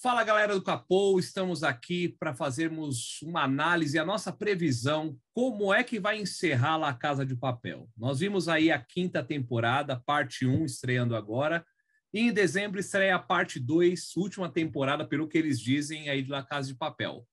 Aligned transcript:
Fala 0.00 0.22
galera 0.22 0.54
do 0.54 0.62
Capô, 0.62 1.18
estamos 1.18 1.64
aqui 1.64 2.08
para 2.20 2.32
fazermos 2.32 3.20
uma 3.20 3.42
análise, 3.42 3.98
a 3.98 4.04
nossa 4.04 4.32
previsão, 4.32 5.18
como 5.34 5.74
é 5.74 5.82
que 5.82 5.98
vai 5.98 6.20
encerrar 6.20 6.76
La 6.76 6.94
Casa 6.94 7.26
de 7.26 7.34
Papel. 7.34 7.90
Nós 7.96 8.20
vimos 8.20 8.48
aí 8.48 8.70
a 8.70 8.78
quinta 8.78 9.24
temporada, 9.24 10.00
parte 10.06 10.46
1, 10.46 10.64
estreando 10.66 11.16
agora, 11.16 11.66
e 12.14 12.20
em 12.20 12.32
dezembro 12.32 12.78
estreia 12.78 13.16
a 13.16 13.18
parte 13.18 13.58
2, 13.58 14.14
última 14.16 14.48
temporada, 14.48 15.04
pelo 15.04 15.26
que 15.26 15.36
eles 15.36 15.58
dizem 15.58 16.08
aí 16.08 16.22
de 16.22 16.30
La 16.30 16.44
Casa 16.44 16.68
de 16.68 16.76
Papel. 16.76 17.26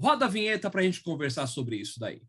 Roda 0.00 0.26
a 0.26 0.28
vinheta 0.28 0.70
para 0.70 0.82
a 0.82 0.84
gente 0.84 1.02
conversar 1.02 1.48
sobre 1.48 1.74
isso 1.74 1.98
daí. 1.98 2.22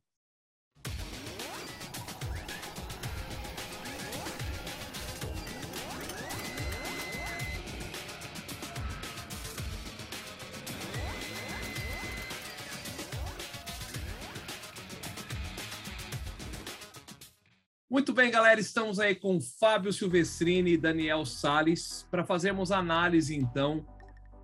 Muito 17.96 18.12
bem, 18.12 18.30
galera, 18.30 18.60
estamos 18.60 19.00
aí 19.00 19.16
com 19.16 19.40
Fábio 19.40 19.94
Silvestrini 19.94 20.74
e 20.74 20.78
Daniel 20.78 21.24
Sales 21.24 22.06
para 22.12 22.26
fazermos 22.26 22.70
análise, 22.70 23.34
então, 23.34 23.86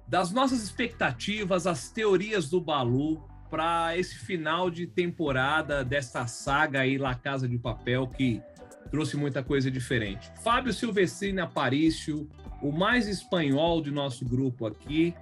das 0.08 0.32
nossas 0.32 0.64
expectativas, 0.64 1.68
as 1.68 1.92
teorias 1.92 2.50
do 2.50 2.62
Balu 2.62 3.22
para 3.50 3.98
esse 3.98 4.16
final 4.16 4.70
de 4.72 4.88
temporada 4.88 5.84
desta 5.84 6.26
saga 6.28 6.80
aí, 6.80 6.98
La 6.98 7.14
Casa 7.14 7.46
de 7.46 7.58
Papel, 7.58 8.08
que 8.08 8.42
trouxe 8.90 9.18
muita 9.18 9.44
coisa 9.44 9.70
diferente. 9.70 10.32
Fábio 10.42 10.72
Silvestrini 10.72 11.42
Aparício, 11.42 12.30
o 12.62 12.72
mais 12.72 13.06
espanhol 13.06 13.82
de 13.82 13.92
nosso 13.92 14.24
grupo 14.24 14.66
aqui, 14.66 15.14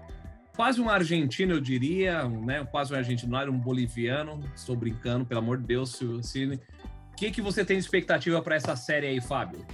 quase 0.56 0.80
um 0.80 0.88
argentino, 0.88 1.54
eu 1.54 1.60
diria, 1.60 2.30
né? 2.30 2.64
quase 2.64 2.94
um 2.94 2.96
argentino, 2.96 3.36
um 3.52 3.60
boliviano, 3.60 4.40
estou 4.54 4.76
brincando, 4.76 5.26
pelo 5.26 5.40
amor 5.40 5.58
de 5.58 5.66
Deus, 5.66 5.94
Silvestrini 5.94 6.60
que, 7.20 7.32
que 7.32 7.42
você 7.42 7.66
tem 7.66 7.78
de 7.78 7.84
expectativa 7.84 8.42
para 8.42 8.56
essa 8.56 8.78
série 8.78 9.08
aí, 9.08 9.20
Fábio? 9.20 9.66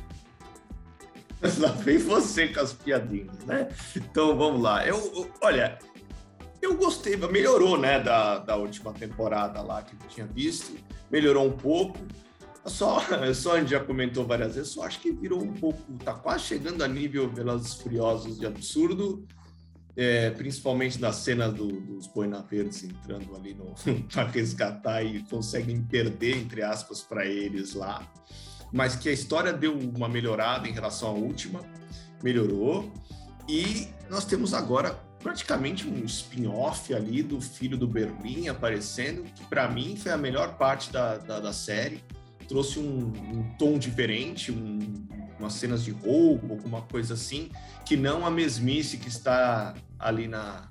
Lá 1.59 1.69
vem 1.73 1.99
você 1.99 2.47
com 2.47 2.59
as 2.59 2.73
piadinhas, 2.73 3.37
né? 3.45 3.69
Então 3.95 4.35
vamos 4.35 4.61
lá. 4.61 4.83
Eu, 4.85 4.97
eu, 5.13 5.31
olha, 5.41 5.77
eu 6.59 6.75
gostei, 6.75 7.15
melhorou, 7.15 7.77
né, 7.77 7.99
da, 7.99 8.39
da 8.39 8.55
última 8.55 8.91
temporada 8.93 9.61
lá 9.61 9.83
que 9.83 9.93
eu 9.93 9.99
tinha 10.07 10.25
visto, 10.25 10.75
melhorou 11.11 11.45
um 11.45 11.51
pouco. 11.51 11.99
Só, 12.65 12.99
só 13.35 13.55
a 13.55 13.59
gente 13.59 13.69
já 13.69 13.79
comentou 13.79 14.25
várias 14.25 14.55
vezes, 14.55 14.71
só 14.71 14.83
acho 14.83 14.99
que 14.99 15.11
virou 15.11 15.43
um 15.43 15.53
pouco, 15.53 15.79
tá 16.03 16.15
quase 16.15 16.45
chegando 16.45 16.83
a 16.83 16.87
nível 16.87 17.29
Velozes 17.29 17.75
Furiosos 17.75 18.39
de 18.39 18.47
absurdo 18.47 19.23
é, 19.97 20.29
principalmente 20.31 20.99
na 20.99 21.13
cena 21.13 21.49
do, 21.49 21.67
dos 21.67 22.07
Boina 22.07 22.41
Verdes 22.41 22.83
entrando 22.83 23.35
ali 23.35 23.55
para 24.11 24.23
resgatar 24.27 25.03
e 25.03 25.23
conseguem 25.23 25.81
perder, 25.81 26.37
entre 26.37 26.61
aspas, 26.61 27.01
para 27.01 27.25
eles 27.25 27.73
lá. 27.73 28.05
Mas 28.71 28.95
que 28.95 29.07
a 29.07 29.11
história 29.11 29.53
deu 29.53 29.77
uma 29.77 30.09
melhorada 30.09 30.67
em 30.67 30.71
relação 30.71 31.09
à 31.09 31.13
última, 31.13 31.61
melhorou. 32.21 32.91
E 33.47 33.87
nós 34.09 34.25
temos 34.25 34.53
agora 34.53 34.99
praticamente 35.21 35.87
um 35.87 36.03
spin-off 36.05 36.93
ali 36.93 37.23
do 37.23 37.39
filho 37.39 37.77
do 37.77 37.87
Berlim 37.87 38.47
aparecendo, 38.47 39.23
que 39.23 39.43
para 39.45 39.67
mim 39.67 39.95
foi 39.95 40.11
a 40.11 40.17
melhor 40.17 40.57
parte 40.57 40.91
da, 40.91 41.17
da, 41.17 41.39
da 41.39 41.53
série. 41.53 42.03
Trouxe 42.47 42.79
um, 42.79 43.11
um 43.33 43.55
tom 43.57 43.77
diferente, 43.77 44.51
um, 44.51 45.07
umas 45.39 45.53
cenas 45.53 45.83
de 45.83 45.91
roubo, 45.91 46.53
alguma 46.53 46.81
coisa 46.81 47.13
assim, 47.13 47.49
que 47.85 47.97
não 47.97 48.25
a 48.25 48.31
mesmice 48.31 48.97
que 48.97 49.07
está 49.07 49.73
ali 49.99 50.27
na 50.27 50.69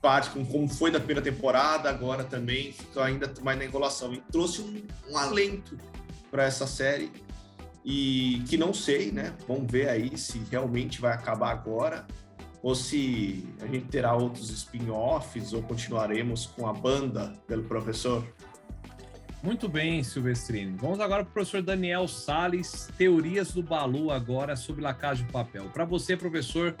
parte 0.00 0.28
com 0.30 0.44
como 0.44 0.68
foi 0.68 0.90
da 0.90 0.98
primeira 0.98 1.22
temporada, 1.22 1.88
agora 1.88 2.24
também 2.24 2.72
fica 2.72 3.02
ainda 3.02 3.32
mais 3.42 3.56
na 3.58 3.64
enrolação. 3.64 4.12
E 4.12 4.20
trouxe 4.30 4.60
um, 4.60 4.82
um 5.10 5.16
alento 5.16 5.78
para 6.30 6.44
essa 6.44 6.66
série 6.66 7.10
e 7.84 8.42
que 8.48 8.56
não 8.56 8.74
sei, 8.74 9.10
né? 9.10 9.32
Vamos 9.48 9.70
ver 9.70 9.88
aí 9.88 10.16
se 10.18 10.42
realmente 10.50 11.00
vai 11.00 11.14
acabar 11.14 11.50
agora 11.50 12.06
ou 12.62 12.74
se 12.74 13.46
a 13.60 13.66
gente 13.66 13.86
terá 13.86 14.14
outros 14.14 14.50
spin-offs 14.50 15.52
ou 15.52 15.62
continuaremos 15.62 16.46
com 16.46 16.66
a 16.66 16.72
banda 16.72 17.34
pelo 17.46 17.64
professor. 17.64 18.26
Muito 19.44 19.68
bem, 19.68 20.02
Silvestrini. 20.02 20.74
Vamos 20.78 20.98
agora 21.00 21.22
para 21.22 21.28
o 21.28 21.32
professor 21.34 21.60
Daniel 21.60 22.08
Sales, 22.08 22.90
teorias 22.96 23.52
do 23.52 23.62
Balu 23.62 24.10
agora 24.10 24.56
sobre 24.56 24.80
La 24.80 24.94
Casa 24.94 25.22
de 25.22 25.30
Papel. 25.30 25.64
Para 25.64 25.84
você, 25.84 26.16
professor, 26.16 26.74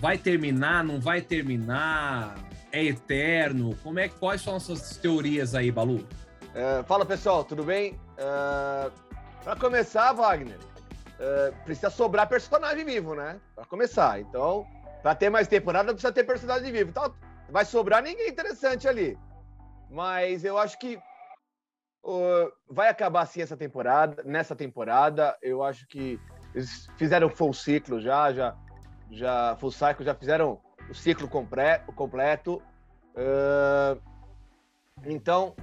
vai 0.00 0.18
terminar, 0.18 0.82
não 0.82 1.00
vai 1.00 1.22
terminar? 1.22 2.34
É 2.72 2.82
eterno? 2.82 3.76
Como 3.84 4.00
é 4.00 4.08
quais 4.08 4.42
são 4.42 4.56
as 4.56 4.64
suas 4.64 4.96
teorias 4.96 5.54
aí, 5.54 5.70
Balu? 5.70 5.98
Uh, 5.98 6.82
fala 6.88 7.06
pessoal, 7.06 7.44
tudo 7.44 7.62
bem? 7.62 7.96
É, 8.18 8.90
para 9.44 9.54
começar, 9.54 10.12
Wagner, 10.12 10.58
uh, 10.58 11.54
precisa 11.64 11.88
sobrar 11.88 12.28
personagem 12.28 12.84
vivo, 12.84 13.14
né? 13.14 13.38
Para 13.54 13.64
começar. 13.64 14.18
Então, 14.18 14.66
para 15.04 15.14
ter 15.14 15.30
mais 15.30 15.46
temporada, 15.46 15.92
precisa 15.92 16.12
ter 16.12 16.24
personagem 16.24 16.72
vivo. 16.72 16.90
Então, 16.90 17.14
vai 17.48 17.64
sobrar 17.64 18.02
ninguém 18.02 18.28
interessante 18.28 18.88
ali. 18.88 19.16
Mas 19.88 20.44
eu 20.44 20.58
acho 20.58 20.76
que 20.80 20.98
vai 22.68 22.88
acabar 22.88 23.22
assim 23.22 23.40
essa 23.42 23.56
temporada, 23.56 24.22
nessa 24.24 24.54
temporada. 24.54 25.36
Eu 25.42 25.62
acho 25.62 25.86
que 25.88 26.20
eles 26.54 26.88
fizeram 26.96 27.28
full 27.28 27.52
ciclo 27.52 28.00
já, 28.00 28.32
já, 28.32 28.56
já 29.10 29.56
full 29.56 29.72
cycle, 29.72 30.04
já 30.04 30.14
fizeram 30.14 30.60
o 30.88 30.94
ciclo 30.94 31.28
completo. 31.28 32.62
Uh, 33.16 34.00
então, 35.04 35.54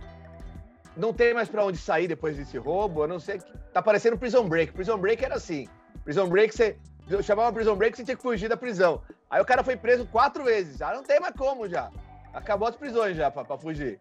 não 0.97 1.13
tem 1.13 1.33
mais 1.33 1.49
para 1.49 1.63
onde 1.63 1.77
sair 1.77 2.07
depois 2.07 2.35
desse 2.35 2.57
roubo. 2.57 3.03
A 3.03 3.07
não 3.07 3.19
ser 3.19 3.41
que 3.41 3.57
tá 3.73 3.81
parecendo 3.81 4.17
Prison 4.17 4.47
Break. 4.47 4.73
Prison 4.73 4.97
Break 4.97 5.23
era 5.23 5.35
assim. 5.35 5.67
Prison 6.03 6.27
Break 6.27 6.53
você 6.53 6.77
chamava 7.21 7.51
Prison 7.51 7.75
Break, 7.75 7.97
você 7.97 8.03
tinha 8.03 8.15
que 8.15 8.21
fugir 8.21 8.47
da 8.47 8.57
prisão. 8.57 9.01
Aí 9.29 9.41
o 9.41 9.45
cara 9.45 9.63
foi 9.63 9.75
preso 9.75 10.05
quatro 10.07 10.43
vezes. 10.43 10.77
Já 10.77 10.93
não 10.93 11.03
tem 11.03 11.19
mais 11.19 11.35
como 11.35 11.67
já. 11.67 11.89
Acabou 12.33 12.67
as 12.67 12.75
prisões 12.75 13.15
já 13.15 13.29
para 13.29 13.57
fugir. 13.57 13.99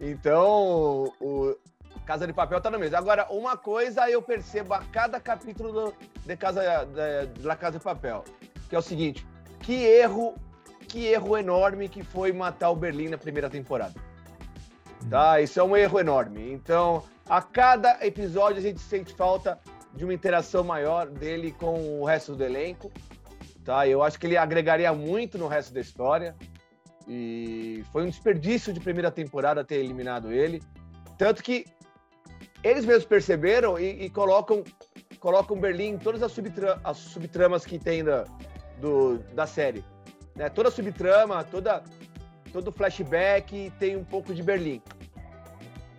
Então, 0.00 1.12
o 1.20 1.56
Casa 2.04 2.26
de 2.26 2.32
Papel 2.32 2.60
tá 2.60 2.70
no 2.70 2.78
mesmo. 2.78 2.96
Agora, 2.96 3.26
uma 3.30 3.56
coisa 3.56 4.08
eu 4.10 4.20
percebo 4.20 4.74
a 4.74 4.80
cada 4.80 5.18
capítulo 5.18 5.94
de 6.24 6.36
Casa 6.36 6.86
de, 6.86 7.42
La 7.42 7.56
Casa 7.56 7.78
de 7.78 7.84
Papel, 7.84 8.24
que 8.68 8.76
é 8.76 8.78
o 8.78 8.82
seguinte: 8.82 9.26
que 9.60 9.84
erro, 9.84 10.34
que 10.86 11.06
erro 11.06 11.36
enorme 11.36 11.88
que 11.88 12.02
foi 12.02 12.32
matar 12.32 12.70
o 12.70 12.76
Berlim 12.76 13.08
na 13.08 13.18
primeira 13.18 13.48
temporada. 13.48 13.94
Tá? 15.08 15.40
Isso 15.40 15.58
é 15.58 15.62
um 15.62 15.76
erro 15.76 15.98
enorme. 15.98 16.52
Então, 16.52 17.02
a 17.28 17.40
cada 17.40 18.04
episódio 18.04 18.58
a 18.58 18.62
gente 18.62 18.80
sente 18.80 19.14
falta 19.14 19.58
de 19.94 20.04
uma 20.04 20.12
interação 20.12 20.64
maior 20.64 21.06
dele 21.06 21.52
com 21.52 22.00
o 22.00 22.04
resto 22.04 22.34
do 22.34 22.44
elenco. 22.44 22.92
Tá? 23.64 23.86
Eu 23.88 24.02
acho 24.02 24.18
que 24.18 24.26
ele 24.26 24.36
agregaria 24.36 24.92
muito 24.92 25.38
no 25.38 25.46
resto 25.46 25.72
da 25.72 25.80
história. 25.80 26.34
E 27.06 27.84
foi 27.92 28.04
um 28.04 28.08
desperdício 28.08 28.72
de 28.72 28.80
primeira 28.80 29.10
temporada 29.10 29.64
ter 29.64 29.76
eliminado 29.76 30.32
ele. 30.32 30.62
Tanto 31.18 31.42
que 31.42 31.64
eles 32.62 32.84
mesmos 32.84 33.04
perceberam 33.04 33.78
e, 33.78 34.04
e 34.04 34.10
colocam, 34.10 34.64
colocam 35.20 35.58
Berlim 35.58 35.90
em 35.90 35.98
todas 35.98 36.22
as, 36.22 36.32
subtra 36.32 36.80
as 36.82 36.96
subtramas 36.96 37.66
que 37.66 37.78
tem 37.78 38.02
da, 38.02 38.24
do, 38.80 39.18
da 39.34 39.46
série. 39.46 39.84
Né? 40.34 40.48
Toda 40.48 40.70
subtrama, 40.70 41.44
toda, 41.44 41.84
todo 42.52 42.72
flashback 42.72 43.70
tem 43.78 43.96
um 43.96 44.04
pouco 44.04 44.34
de 44.34 44.42
Berlim. 44.42 44.80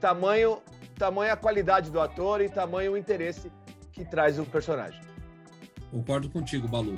Tamanho, 0.01 0.59
tamanho 0.97 1.33
a 1.33 1.37
qualidade 1.37 1.91
do 1.91 2.01
ator 2.01 2.41
e 2.41 2.49
tamanho 2.49 2.93
o 2.93 2.97
interesse 2.97 3.51
que 3.91 4.03
traz 4.03 4.39
o 4.39 4.45
personagem. 4.45 4.99
Concordo 5.91 6.29
contigo, 6.29 6.67
Balu. 6.67 6.97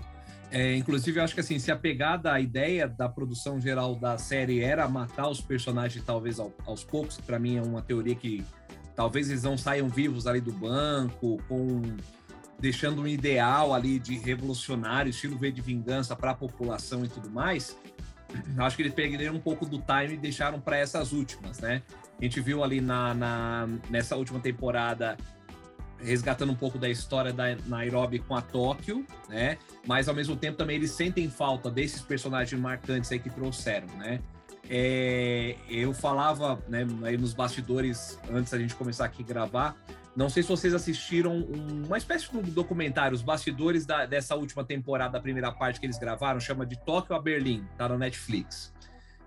É, 0.50 0.76
inclusive, 0.76 1.20
eu 1.20 1.24
acho 1.24 1.34
que 1.34 1.42
assim, 1.42 1.60
se 1.60 1.72
a 1.72 1.76
pegada, 1.76 2.32
a 2.32 2.40
ideia 2.40 2.88
da 2.88 3.10
produção 3.10 3.60
geral 3.60 3.96
da 3.96 4.18
série 4.18 4.62
era 4.62 4.88
matar 4.88 5.28
os 5.28 5.42
personagens, 5.42 6.04
talvez 6.06 6.40
ao, 6.40 6.54
aos 6.66 6.84
poucos, 6.84 7.20
para 7.20 7.38
mim 7.38 7.58
é 7.58 7.62
uma 7.62 7.82
teoria 7.82 8.16
que 8.16 8.46
talvez 8.96 9.30
eles 9.30 9.44
não 9.44 9.58
saiam 9.58 9.90
vivos 9.90 10.26
ali 10.26 10.40
do 10.40 10.54
banco, 10.54 11.38
com 11.50 11.82
deixando 12.60 13.02
um 13.02 13.08
ideal 13.08 13.74
ali 13.74 14.00
de 14.00 14.18
revolucionário, 14.18 15.10
estilo 15.10 15.38
V 15.38 15.52
de 15.52 15.62
vingança 15.62 16.16
para 16.16 16.32
a 16.32 16.34
população 16.34 17.06
e 17.06 17.08
tudo 17.08 17.30
mais. 17.30 17.78
Acho 18.58 18.76
que 18.76 18.82
eles 18.82 18.94
pegaram 18.94 19.36
um 19.36 19.40
pouco 19.40 19.66
do 19.66 19.78
time 19.78 20.16
e 20.16 20.18
deixaram 20.18 20.60
para 20.60 20.78
essas 20.78 21.12
últimas, 21.12 21.60
né? 21.60 21.84
A 22.20 22.24
gente 22.24 22.42
viu 22.42 22.64
ali 22.64 22.82
na, 22.82 23.14
na, 23.14 23.70
nessa 23.90 24.16
última 24.16 24.40
temporada 24.40 25.18
resgatando 26.00 26.52
um 26.52 26.56
pouco 26.56 26.78
da 26.78 26.90
história 26.90 27.34
da 27.34 27.56
Nairobi 27.66 28.20
com 28.20 28.36
a 28.36 28.42
Tóquio, 28.42 29.06
né? 29.30 29.58
Mas 29.86 30.08
ao 30.08 30.16
mesmo 30.16 30.36
tempo 30.36 30.58
também 30.58 30.76
eles 30.76 30.92
sentem 30.92 31.30
falta 31.30 31.70
desses 31.70 32.02
personagens 32.02 32.60
marcantes 32.60 33.12
aí 33.12 33.20
que 33.20 33.30
trouxeram, 33.30 33.88
né? 33.98 34.22
é, 34.70 35.56
eu 35.70 35.94
falava 35.94 36.62
né, 36.68 36.86
aí 37.04 37.18
nos 37.18 37.34
bastidores, 37.34 38.20
antes 38.30 38.52
da 38.52 38.60
gente 38.60 38.76
começar 38.76 39.06
aqui 39.06 39.24
a 39.24 39.26
gravar, 39.26 39.78
não 40.16 40.30
sei 40.30 40.44
se 40.44 40.50
vocês 40.50 40.74
assistiram 40.74 41.42
uma 41.86 41.98
espécie 41.98 42.30
de 42.42 42.52
documentário, 42.52 43.16
os 43.16 43.22
bastidores 43.22 43.86
da, 43.86 44.06
dessa 44.06 44.36
última 44.36 44.64
temporada, 44.64 45.14
da 45.14 45.20
primeira 45.20 45.52
parte 45.52 45.80
que 45.80 45.86
eles 45.86 46.00
gravaram, 46.00 46.40
chama 46.40 46.66
de 46.66 46.78
Tóquio 46.84 47.16
a 47.16 47.22
Berlim, 47.22 47.66
tá 47.78 47.88
no 47.88 47.98
Netflix. 47.98 48.74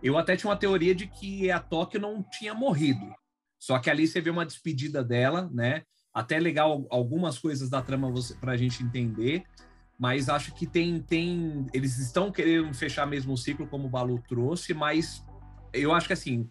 Eu 0.02 0.18
até 0.18 0.36
tinha 0.36 0.50
uma 0.50 0.56
teoria 0.56 0.94
de 0.94 1.06
que 1.06 1.50
a 1.50 1.60
Tóquio 1.60 2.00
não 2.00 2.22
tinha 2.22 2.54
morrido. 2.54 3.06
Só 3.58 3.78
que 3.78 3.88
ali 3.88 4.06
você 4.06 4.20
vê 4.20 4.30
uma 4.30 4.46
despedida 4.46 5.04
dela, 5.04 5.48
né? 5.52 5.82
Até 6.12 6.38
legal 6.38 6.86
algumas 6.90 7.38
coisas 7.38 7.70
da 7.70 7.80
trama 7.80 8.12
para 8.40 8.52
a 8.52 8.56
gente 8.56 8.82
entender 8.82 9.44
mas 10.00 10.30
acho 10.30 10.54
que 10.54 10.66
tem, 10.66 10.98
tem 10.98 11.66
eles 11.74 11.98
estão 11.98 12.32
querendo 12.32 12.72
fechar 12.72 13.06
mesmo 13.06 13.34
o 13.34 13.36
ciclo 13.36 13.66
como 13.66 13.86
o 13.86 13.90
Balu 13.90 14.18
trouxe, 14.26 14.72
mas 14.72 15.22
eu 15.74 15.92
acho 15.92 16.06
que 16.06 16.14
assim 16.14 16.48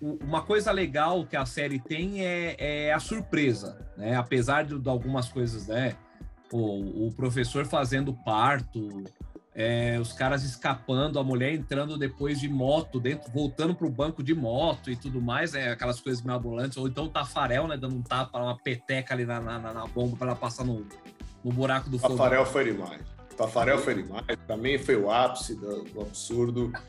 uma 0.00 0.42
coisa 0.42 0.72
legal 0.72 1.24
que 1.24 1.36
a 1.36 1.46
série 1.46 1.78
tem 1.78 2.26
é, 2.26 2.56
é 2.58 2.92
a 2.92 2.98
surpresa, 2.98 3.78
né? 3.96 4.16
Apesar 4.16 4.64
de, 4.64 4.76
de 4.76 4.88
algumas 4.88 5.28
coisas, 5.28 5.68
né? 5.68 5.94
O, 6.52 7.06
o 7.06 7.12
professor 7.12 7.64
fazendo 7.64 8.12
parto, 8.12 9.04
é, 9.54 9.98
os 10.00 10.12
caras 10.12 10.44
escapando, 10.44 11.18
a 11.18 11.24
mulher 11.24 11.52
entrando 11.52 11.98
depois 11.98 12.40
de 12.40 12.48
moto, 12.48 12.98
dentro, 12.98 13.30
voltando 13.30 13.74
para 13.74 13.86
o 13.86 13.90
banco 13.90 14.22
de 14.22 14.34
moto 14.34 14.90
e 14.90 14.96
tudo 14.96 15.20
mais, 15.20 15.52
né? 15.52 15.70
aquelas 15.70 16.00
coisas 16.00 16.22
meio 16.22 16.38
ambulantes, 16.38 16.78
ou 16.78 16.88
então 16.88 17.04
o 17.04 17.08
Tafarel, 17.08 17.68
né? 17.68 17.76
Dando 17.76 17.96
um 17.96 18.02
tapa, 18.02 18.38
uma 18.38 18.56
peteca 18.56 19.12
ali 19.12 19.26
na, 19.26 19.40
na, 19.40 19.58
na 19.58 19.86
bomba 19.86 20.16
para 20.16 20.28
ela 20.28 20.36
passar 20.36 20.64
no, 20.64 20.86
no 21.44 21.52
buraco 21.52 21.90
do 21.90 21.98
fogo. 21.98 22.16
Tafarel 22.16 22.46
foi 22.46 22.64
demais. 22.64 23.02
Tafarel 23.36 23.78
foi 23.78 24.02
demais. 24.02 24.24
Também 24.46 24.78
foi 24.78 24.96
o 24.96 25.10
ápice 25.10 25.54
do, 25.54 25.84
do 25.84 26.00
absurdo. 26.00 26.72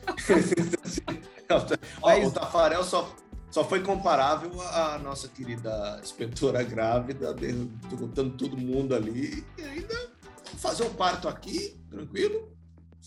Ó, 2.00 2.18
o 2.18 2.30
Tafarel 2.30 2.82
só, 2.82 3.14
só 3.50 3.62
foi 3.62 3.82
comparável 3.82 4.50
à 4.62 4.98
nossa 4.98 5.28
querida 5.28 6.00
inspetora 6.02 6.62
grávida, 6.62 7.34
derrotando 7.34 8.38
todo 8.38 8.56
mundo 8.56 8.94
ali. 8.94 9.44
E 9.58 9.62
ainda 9.62 9.94
fazer 10.56 10.84
um 10.84 10.94
parto 10.94 11.28
aqui, 11.28 11.78
tranquilo. 11.90 12.53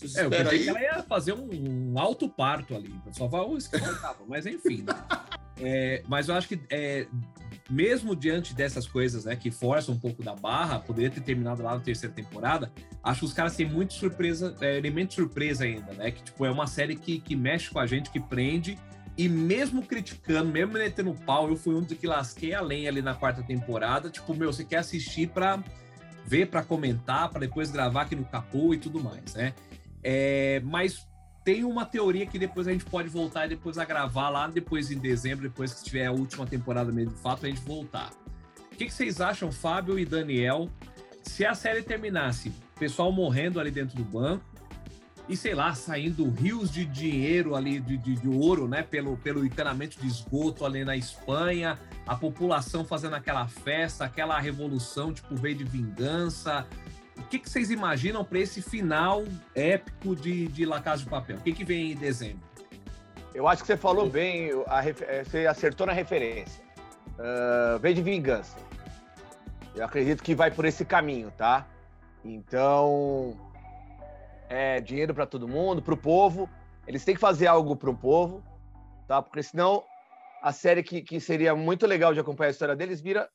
É, 0.02 0.24
eu 0.24 0.30
pensei 0.30 0.58
aí. 0.58 0.64
que 0.64 0.68
ela 0.68 0.80
ia 0.80 1.02
fazer 1.02 1.32
um, 1.32 1.48
um 1.92 1.98
alto 1.98 2.28
parto 2.28 2.74
ali. 2.74 2.94
Só 3.12 3.26
vai 3.26 3.40
o 3.40 3.58
mas 4.26 4.46
enfim. 4.46 4.82
Né? 4.82 4.94
É, 5.60 6.04
mas 6.06 6.28
eu 6.28 6.36
acho 6.36 6.46
que 6.46 6.60
é, 6.70 7.08
mesmo 7.68 8.16
diante 8.16 8.54
dessas 8.54 8.86
coisas, 8.86 9.24
né, 9.24 9.36
que 9.36 9.50
forçam 9.50 9.94
um 9.94 9.98
pouco 9.98 10.22
da 10.22 10.34
barra, 10.34 10.78
poderia 10.78 11.10
ter 11.10 11.20
terminado 11.20 11.62
lá 11.62 11.74
na 11.74 11.80
terceira 11.80 12.14
temporada, 12.14 12.72
acho 13.02 13.20
que 13.20 13.26
os 13.26 13.32
caras 13.32 13.54
têm 13.56 13.66
muito 13.66 13.92
surpresa, 13.92 14.54
é, 14.60 14.78
elemento 14.78 15.10
de 15.10 15.14
surpresa 15.16 15.64
ainda, 15.64 15.92
né, 15.92 16.10
que 16.10 16.22
tipo, 16.22 16.46
é 16.46 16.50
uma 16.50 16.66
série 16.66 16.96
que, 16.96 17.20
que 17.20 17.36
mexe 17.36 17.70
com 17.70 17.78
a 17.78 17.86
gente, 17.86 18.10
que 18.10 18.20
prende, 18.20 18.78
e 19.16 19.28
mesmo 19.28 19.82
criticando, 19.82 20.50
mesmo 20.50 20.74
metendo 20.74 21.12
pau, 21.26 21.48
eu 21.48 21.56
fui 21.56 21.74
um 21.74 21.82
dos 21.82 21.98
que 21.98 22.06
lasquei 22.06 22.54
a 22.54 22.60
lenha 22.60 22.88
ali 22.88 23.02
na 23.02 23.14
quarta 23.14 23.42
temporada, 23.42 24.08
tipo, 24.08 24.34
meu, 24.34 24.52
você 24.52 24.64
quer 24.64 24.78
assistir 24.78 25.28
para 25.28 25.62
ver, 26.24 26.46
para 26.46 26.62
comentar, 26.62 27.28
para 27.28 27.40
depois 27.40 27.70
gravar 27.70 28.02
aqui 28.02 28.14
no 28.14 28.24
capô 28.24 28.72
e 28.72 28.78
tudo 28.78 29.02
mais, 29.02 29.34
né, 29.34 29.52
é, 30.02 30.60
mas 30.64 31.06
tem 31.44 31.64
uma 31.64 31.86
teoria 31.86 32.26
que 32.26 32.38
depois 32.38 32.68
a 32.68 32.72
gente 32.72 32.84
pode 32.84 33.08
voltar 33.08 33.46
e 33.46 33.48
depois 33.48 33.78
a 33.78 33.84
gravar 33.84 34.28
lá 34.28 34.46
depois 34.48 34.90
em 34.90 34.98
dezembro, 34.98 35.48
depois 35.48 35.72
que 35.72 35.84
tiver 35.84 36.06
a 36.06 36.12
última 36.12 36.46
temporada 36.46 36.92
mesmo 36.92 37.14
de 37.14 37.20
fato, 37.20 37.46
a 37.46 37.48
gente 37.48 37.62
voltar. 37.62 38.10
O 38.70 38.76
que, 38.76 38.86
que 38.86 38.92
vocês 38.92 39.20
acham, 39.20 39.50
Fábio 39.50 39.98
e 39.98 40.04
Daniel, 40.04 40.68
se 41.22 41.44
a 41.44 41.54
série 41.54 41.82
terminasse, 41.82 42.52
pessoal 42.78 43.10
morrendo 43.10 43.58
ali 43.58 43.70
dentro 43.70 43.96
do 43.96 44.04
banco 44.04 44.44
e 45.28 45.36
sei 45.36 45.54
lá, 45.54 45.74
saindo 45.74 46.28
rios 46.30 46.70
de 46.70 46.86
dinheiro 46.86 47.54
ali, 47.54 47.78
de, 47.80 47.98
de, 47.98 48.14
de 48.14 48.28
ouro, 48.28 48.66
né, 48.66 48.82
pelo, 48.82 49.16
pelo 49.18 49.44
encanamento 49.44 50.00
de 50.00 50.06
esgoto 50.06 50.64
ali 50.64 50.84
na 50.84 50.96
Espanha, 50.96 51.78
a 52.06 52.16
população 52.16 52.82
fazendo 52.84 53.14
aquela 53.14 53.46
festa, 53.46 54.06
aquela 54.06 54.38
revolução, 54.38 55.12
tipo, 55.12 55.36
veio 55.36 55.56
de 55.56 55.64
vingança, 55.64 56.66
o 57.18 57.22
que, 57.24 57.38
que 57.38 57.50
vocês 57.50 57.70
imaginam 57.70 58.24
para 58.24 58.38
esse 58.38 58.62
final 58.62 59.24
épico 59.54 60.14
de, 60.14 60.48
de 60.48 60.64
La 60.64 60.80
Casa 60.80 61.02
de 61.02 61.10
Papel? 61.10 61.36
O 61.36 61.40
que, 61.40 61.52
que 61.52 61.64
vem 61.64 61.92
em 61.92 61.96
dezembro? 61.96 62.46
Eu 63.34 63.46
acho 63.46 63.62
que 63.62 63.66
você 63.66 63.76
falou 63.76 64.08
bem, 64.08 64.50
a, 64.66 64.88
eh, 64.88 65.24
você 65.24 65.46
acertou 65.46 65.86
na 65.86 65.92
referência. 65.92 66.62
Uh, 67.18 67.78
vem 67.78 67.94
de 67.94 68.02
vingança. 68.02 68.56
Eu 69.74 69.84
acredito 69.84 70.22
que 70.22 70.34
vai 70.34 70.50
por 70.50 70.64
esse 70.64 70.84
caminho, 70.84 71.30
tá? 71.36 71.66
Então, 72.24 73.36
é 74.48 74.80
dinheiro 74.80 75.14
para 75.14 75.26
todo 75.26 75.46
mundo, 75.46 75.82
para 75.82 75.94
o 75.94 75.96
povo. 75.96 76.48
Eles 76.86 77.04
têm 77.04 77.14
que 77.14 77.20
fazer 77.20 77.46
algo 77.46 77.76
para 77.76 77.90
o 77.90 77.96
povo, 77.96 78.42
tá? 79.06 79.20
Porque 79.20 79.42
senão 79.42 79.84
a 80.42 80.52
série 80.52 80.82
que, 80.82 81.02
que 81.02 81.20
seria 81.20 81.54
muito 81.54 81.86
legal 81.86 82.14
de 82.14 82.20
acompanhar 82.20 82.48
a 82.48 82.52
história 82.52 82.76
deles 82.76 83.00
vira 83.00 83.28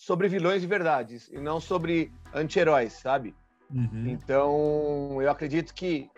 sobre 0.00 0.28
vilões 0.28 0.62
de 0.62 0.66
verdade 0.66 1.20
e 1.30 1.38
não 1.38 1.60
sobre 1.60 2.10
anti-heróis, 2.32 2.94
sabe? 2.94 3.34
Uhum. 3.70 4.08
Então, 4.08 5.20
eu 5.20 5.30
acredito 5.30 5.74
que 5.74 6.08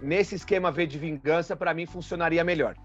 nesse 0.00 0.36
esquema 0.36 0.70
V 0.70 0.86
de 0.86 0.96
vingança, 0.96 1.56
para 1.56 1.74
mim, 1.74 1.84
funcionaria 1.84 2.44
melhor. 2.44 2.76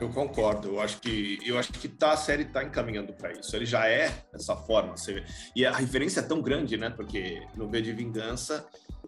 Eu 0.00 0.10
concordo. 0.10 0.68
Eu 0.68 0.80
acho 0.80 1.00
que 1.00 1.40
eu 1.44 1.58
acho 1.58 1.72
que 1.72 1.88
tá, 1.88 2.12
a 2.12 2.16
série 2.16 2.44
está 2.44 2.62
encaminhando 2.62 3.12
para 3.12 3.32
isso. 3.32 3.54
Ele 3.56 3.66
já 3.66 3.88
é 3.88 4.14
dessa 4.32 4.54
forma. 4.54 4.96
Você, 4.96 5.24
e 5.56 5.66
a 5.66 5.72
referência 5.72 6.20
é 6.20 6.22
tão 6.22 6.40
grande, 6.40 6.76
né? 6.76 6.88
Porque 6.88 7.44
no 7.56 7.68
V 7.68 7.82
de 7.82 7.92
Vingança 7.92 8.64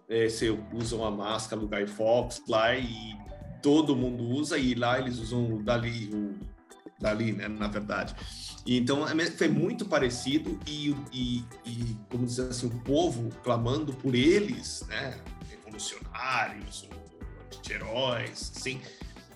é, 0.08 0.28
você 0.28 0.50
usa 0.72 0.96
uma 0.96 1.12
máscara 1.12 1.60
do 1.60 1.68
Guy 1.68 1.86
Fawkes 1.86 2.42
lá 2.48 2.74
e 2.74 3.16
todo 3.62 3.94
mundo 3.94 4.24
usa 4.24 4.58
e 4.58 4.74
lá 4.74 4.98
eles 4.98 5.18
usam 5.18 5.54
o 5.54 5.62
Dali, 5.62 6.10
o 6.12 6.55
Dali, 6.98 7.32
né? 7.32 7.48
Na 7.48 7.68
verdade. 7.68 8.14
Então 8.66 9.06
é 9.06 9.26
foi 9.26 9.48
muito 9.48 9.84
parecido 9.84 10.58
e, 10.66 10.90
e, 11.12 11.44
e, 11.64 11.96
como 12.10 12.26
dizer 12.26 12.48
assim, 12.50 12.66
o 12.66 12.80
povo 12.80 13.30
clamando 13.44 13.92
por 13.92 14.14
eles, 14.14 14.84
né, 14.88 15.20
revolucionários, 15.48 16.88
heróis, 17.70 18.52
assim, 18.56 18.80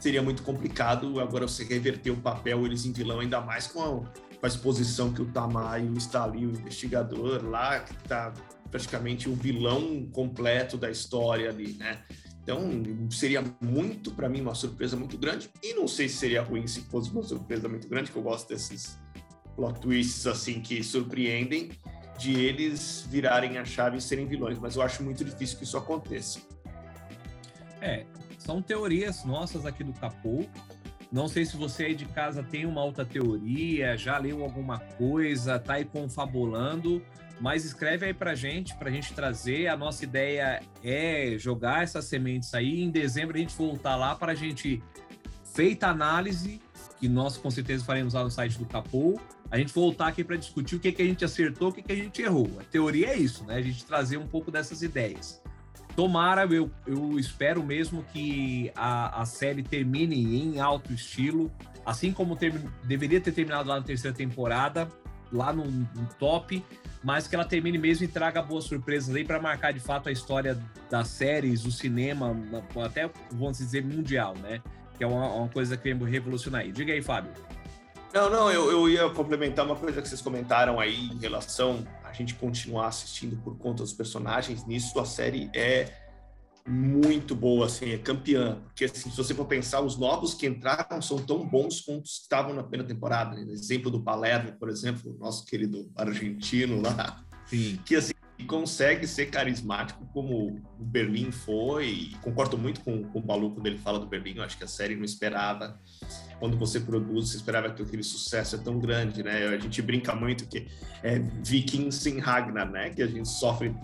seria 0.01 0.23
muito 0.23 0.43
complicado 0.43 1.21
agora 1.21 1.47
você 1.47 1.65
reverter 1.65 2.11
o 2.11 2.17
papel 2.17 2.67
eles 2.67 2.85
em 2.85 2.93
vilão, 2.93 3.21
ainda 3.21 3.41
mais 3.41 3.67
com 3.67 3.83
a, 3.83 3.89
com 4.37 4.47
a 4.47 4.49
exposição 4.49 5.13
que 5.13 5.23
o 5.23 5.27
Tamayo 5.27 5.97
está 5.97 6.25
ali, 6.25 6.47
o 6.47 6.51
investigador 6.51 7.45
lá, 7.45 7.81
que 7.81 7.93
está 7.93 8.33
praticamente 8.71 9.29
o 9.29 9.35
vilão 9.35 10.09
completo 10.13 10.77
da 10.77 10.91
história 10.91 11.51
ali, 11.51 11.75
né? 11.75 12.03
Então, 12.43 12.61
seria 13.11 13.45
muito, 13.61 14.13
para 14.13 14.29
mim, 14.29 14.41
uma 14.41 14.55
surpresa 14.55 14.97
muito 14.97 15.19
grande. 15.19 15.51
E 15.63 15.75
não 15.75 15.87
sei 15.87 16.09
se 16.09 16.17
seria 16.17 16.43
ruim 16.43 16.67
se 16.67 16.83
fosse 16.83 17.11
uma 17.11 17.23
surpresa 17.23 17.69
muito 17.69 17.89
grande, 17.89 18.11
que 18.11 18.17
eu 18.17 18.23
gosto 18.23 18.49
desses 18.49 18.99
plot 19.55 19.81
twists 19.81 20.27
assim 20.27 20.61
que 20.61 20.83
surpreendem 20.83 21.71
de 22.19 22.39
eles 22.39 23.07
virarem 23.09 23.59
a 23.59 23.65
chave 23.65 23.97
e 23.97 24.01
serem 24.01 24.27
vilões, 24.27 24.59
mas 24.59 24.77
eu 24.77 24.83
acho 24.83 25.03
muito 25.03 25.25
difícil 25.25 25.57
que 25.57 25.65
isso 25.65 25.77
aconteça. 25.77 26.41
É, 27.81 28.05
são 28.39 28.61
teorias 28.61 29.25
nossas 29.25 29.65
aqui 29.65 29.83
do 29.83 29.93
Capô. 29.95 30.45
Não 31.11 31.29
sei 31.29 31.45
se 31.45 31.57
você 31.57 31.87
aí 31.87 31.95
de 31.95 32.05
casa 32.05 32.43
tem 32.43 32.67
uma 32.67 32.85
outra 32.85 33.05
teoria, 33.05 33.97
já 33.97 34.19
leu 34.19 34.45
alguma 34.45 34.79
coisa, 34.79 35.59
tá 35.59 35.75
aí 35.75 35.85
confabulando, 35.85 37.03
mas 37.41 37.65
escreve 37.65 38.07
aí 38.07 38.15
pra 38.15 38.35
gente, 38.35 38.75
pra 38.77 38.91
gente 38.91 39.15
trazer. 39.15 39.67
A 39.69 39.77
nossa 39.77 40.05
ideia 40.05 40.63
é 40.85 41.37
jogar 41.39 41.83
essas 41.83 42.05
sementes 42.05 42.53
aí. 42.53 42.83
Em 42.83 42.91
dezembro 42.91 43.37
a 43.37 43.41
gente 43.41 43.57
voltar 43.57 43.97
lá 43.97 44.15
para 44.15 44.33
a 44.33 44.35
gente, 44.35 44.83
feita 45.55 45.87
a 45.87 45.91
análise, 45.91 46.61
que 46.99 47.09
nós 47.09 47.39
com 47.39 47.51
certeza 47.51 47.83
faremos 47.83 48.13
lá 48.13 48.23
no 48.23 48.31
site 48.31 48.59
do 48.59 48.67
Capô, 48.67 49.19
a 49.51 49.59
gente 49.59 49.73
voltar 49.73 50.09
aqui 50.09 50.23
para 50.23 50.37
discutir 50.37 50.77
o 50.77 50.79
que, 50.79 50.93
que 50.93 51.03
a 51.03 51.05
gente 51.05 51.25
acertou, 51.25 51.71
o 51.71 51.73
que, 51.73 51.83
que 51.83 51.93
a 51.93 51.97
gente 51.97 52.21
errou. 52.23 52.49
A 52.61 52.65
teoria 52.65 53.09
é 53.09 53.17
isso, 53.17 53.45
né? 53.45 53.57
A 53.57 53.63
gente 53.63 53.85
trazer 53.85 54.19
um 54.19 54.27
pouco 54.27 54.51
dessas 54.51 54.83
ideias. 54.83 55.43
Tomara, 55.97 56.45
eu, 56.45 56.71
eu 56.87 57.19
espero 57.19 57.65
mesmo 57.65 58.05
que 58.13 58.71
a, 58.77 59.23
a 59.23 59.25
série 59.25 59.63
termine 59.63 60.37
em 60.37 60.61
alto 60.61 60.93
estilo, 60.93 61.51
assim 61.85 62.13
como 62.13 62.39
deveria 62.85 63.21
ter 63.21 63.33
terminado 63.33 63.69
lá 63.69 63.77
na 63.77 63.83
terceira 63.83 64.17
temporada, 64.17 64.89
lá 65.33 65.53
no, 65.53 65.65
no, 65.65 66.07
top, 66.19 66.65
mas 67.03 67.27
que 67.27 67.35
ela 67.35 67.45
termine 67.45 67.79
mesmo 67.79 68.05
e 68.05 68.09
traga 68.09 68.43
boas 68.43 68.65
surpresas 68.65 69.15
aí 69.15 69.25
para 69.25 69.41
marcar 69.41 69.73
de 69.73 69.81
fato 69.81 70.09
a 70.09 70.13
história 70.13 70.59
das 70.91 71.09
séries, 71.09 71.63
do 71.63 71.71
cinema, 71.71 72.37
até 72.85 73.11
vamos 73.33 73.59
dizer 73.59 73.85
mundial, 73.85 74.35
né? 74.37 74.61
Que 74.97 75.05
é 75.05 75.07
uma, 75.07 75.27
uma 75.29 75.49
coisa 75.49 75.77
que 75.77 75.95
vem 75.95 76.11
revolucionar 76.11 76.63
aí. 76.63 76.73
Diga 76.73 76.93
aí, 76.93 77.01
Fábio. 77.01 77.33
Não, 78.13 78.29
não, 78.29 78.51
eu, 78.51 78.71
eu 78.71 78.89
ia 78.89 79.09
complementar 79.11 79.65
uma 79.65 79.77
coisa 79.77 80.03
que 80.03 80.09
vocês 80.09 80.21
comentaram 80.21 80.81
aí 80.81 81.09
em 81.11 81.19
relação 81.19 81.87
a 82.11 82.13
gente 82.13 82.35
continuar 82.35 82.89
assistindo 82.89 83.37
por 83.37 83.57
conta 83.57 83.83
dos 83.83 83.93
personagens. 83.93 84.67
Nisso 84.67 84.99
a 84.99 85.05
série 85.05 85.49
é 85.55 86.10
muito 86.67 87.35
boa, 87.35 87.67
assim, 87.67 87.91
é 87.91 87.99
campeã. 87.99 88.61
Porque 88.67 88.85
assim, 88.85 89.11
se 89.11 89.17
você 89.17 89.35
for 89.35 89.47
pensar, 89.47 89.81
os 89.81 89.97
novos 89.97 90.35
que 90.35 90.47
entraram 90.47 91.01
são 91.01 91.19
tão 91.19 91.47
bons 91.47 91.81
quanto 91.81 92.07
estavam 92.07 92.55
na 92.55 92.63
primeira 92.63 92.87
temporada. 92.87 93.37
Né? 93.37 93.53
Exemplo 93.53 93.91
do 93.91 94.03
Palermo, 94.03 94.53
por 94.59 94.69
exemplo, 94.69 95.17
nosso 95.19 95.45
querido 95.45 95.91
argentino 95.97 96.81
lá. 96.81 97.25
Sim. 97.47 97.79
Que 97.85 97.97
assim, 97.97 98.13
consegue 98.47 99.07
ser 99.07 99.27
carismático 99.27 100.05
como 100.13 100.61
o 100.79 100.85
Berlim 100.85 101.31
foi. 101.31 102.13
Concordo 102.23 102.57
muito 102.59 102.81
com, 102.81 103.05
com 103.05 103.19
o 103.19 103.23
Balu 103.23 103.53
quando 103.53 103.67
ele 103.67 103.79
fala 103.79 103.99
do 103.99 104.07
Berlim. 104.07 104.37
Eu 104.37 104.43
acho 104.43 104.57
que 104.57 104.65
a 104.65 104.69
série 104.69 104.97
não 104.97 105.05
esperava. 105.05 105.79
Quando 106.39 106.57
você 106.57 106.81
produz, 106.81 107.31
você 107.31 107.37
esperava 107.37 107.71
que 107.71 107.83
aquele 107.83 108.03
sucesso 108.03 108.57
é 108.57 108.59
tão 108.59 108.79
grande, 108.79 109.23
né? 109.23 109.47
A 109.49 109.59
gente 109.59 109.81
brinca 109.83 110.15
muito 110.15 110.47
que 110.47 110.67
é 111.03 111.19
Vikings 111.19 112.01
sem 112.01 112.19
Ragnar, 112.19 112.71
né? 112.71 112.91
Que 112.91 113.03
a 113.03 113.07
gente 113.07 113.29
sofre 113.29 113.75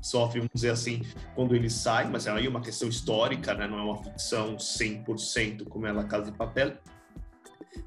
sofre, 0.00 0.40
vamos 0.40 0.52
dizer 0.54 0.70
assim, 0.70 1.02
quando 1.34 1.54
ele 1.54 1.70
sai, 1.70 2.08
mas 2.08 2.26
é 2.26 2.30
aí 2.30 2.46
uma 2.48 2.60
questão 2.60 2.88
histórica, 2.88 3.54
né? 3.54 3.66
não 3.66 3.78
é 3.78 3.82
uma 3.82 4.02
ficção 4.02 4.56
100% 4.56 5.68
como 5.68 5.86
é 5.86 5.90
a 5.90 6.04
Casa 6.04 6.30
de 6.30 6.36
Papel, 6.36 6.76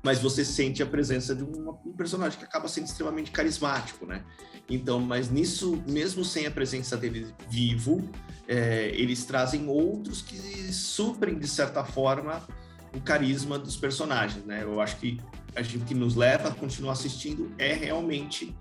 mas 0.03 0.19
você 0.19 0.43
sente 0.43 0.83
a 0.83 0.85
presença 0.85 1.35
de 1.35 1.43
um, 1.43 1.69
um 1.85 1.93
personagem 1.93 2.37
que 2.37 2.45
acaba 2.45 2.67
sendo 2.67 2.85
extremamente 2.85 3.31
carismático, 3.31 4.05
né? 4.05 4.23
Então, 4.69 4.99
mas 4.99 5.29
nisso, 5.29 5.81
mesmo 5.87 6.25
sem 6.25 6.45
a 6.45 6.51
presença 6.51 6.97
dele 6.97 7.33
vivo, 7.49 8.09
é, 8.47 8.89
eles 8.93 9.23
trazem 9.25 9.67
outros 9.67 10.21
que 10.21 10.37
suprem, 10.73 11.39
de 11.39 11.47
certa 11.47 11.83
forma, 11.83 12.45
o 12.93 13.01
carisma 13.01 13.57
dos 13.57 13.77
personagens, 13.77 14.43
né? 14.45 14.63
Eu 14.63 14.81
acho 14.81 14.97
que 14.97 15.19
a 15.55 15.61
gente 15.61 15.85
que 15.85 15.95
nos 15.95 16.15
leva 16.15 16.49
a 16.49 16.53
continuar 16.53 16.93
assistindo 16.93 17.51
é 17.57 17.73
realmente 17.73 18.55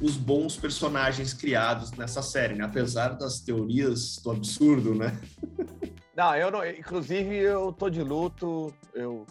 os 0.00 0.16
bons 0.16 0.56
personagens 0.56 1.32
criados 1.32 1.92
nessa 1.92 2.22
série, 2.22 2.54
né? 2.54 2.64
Apesar 2.64 3.10
das 3.10 3.40
teorias 3.40 4.18
do 4.22 4.30
absurdo, 4.30 4.94
né? 4.94 5.18
Não, 6.16 6.34
eu 6.34 6.50
não. 6.50 6.66
Inclusive, 6.66 7.36
eu 7.36 7.70
tô 7.74 7.90
de 7.90 8.02
luto, 8.02 8.72
eu 8.94 9.26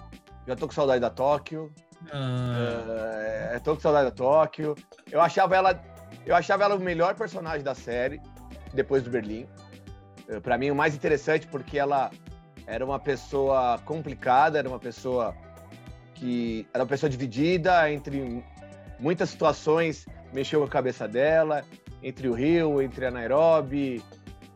já 0.47 0.55
tô 0.55 0.67
com 0.67 0.73
saudade 0.73 1.01
da 1.01 1.09
Tóquio. 1.09 1.73
Ah. 2.11 3.53
É, 3.53 3.59
tô 3.59 3.73
com 3.73 3.81
saudade 3.81 4.11
da 4.11 4.15
Tóquio. 4.15 4.75
Eu 5.11 5.19
achava 5.19 5.55
ela 5.55 5.73
eu 6.25 6.35
achava 6.35 6.63
ela 6.63 6.75
o 6.75 6.79
melhor 6.79 7.15
personagem 7.15 7.63
da 7.63 7.75
série, 7.75 8.21
depois 8.73 9.03
do 9.03 9.09
Berlim. 9.09 9.47
Eh, 10.27 10.39
Para 10.39 10.57
mim, 10.57 10.71
o 10.71 10.75
mais 10.75 10.95
interessante, 10.95 11.47
porque 11.47 11.77
ela 11.77 12.11
era 12.65 12.83
uma 12.83 12.99
pessoa 12.99 13.79
complicada, 13.85 14.57
era 14.57 14.67
uma 14.67 14.79
pessoa 14.79 15.35
que 16.15 16.67
era 16.73 16.83
uma 16.83 16.89
pessoa 16.89 17.09
dividida 17.09 17.91
entre 17.91 18.43
muitas 18.99 19.29
situações, 19.29 20.05
mexeu 20.35 20.59
com 20.59 20.65
a 20.65 20.69
cabeça 20.69 21.07
dela, 21.07 21.63
entre 22.03 22.27
o 22.27 22.33
Rio, 22.33 22.81
entre 22.81 23.05
a 23.05 23.11
Nairobi 23.11 24.03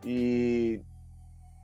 e 0.04 0.80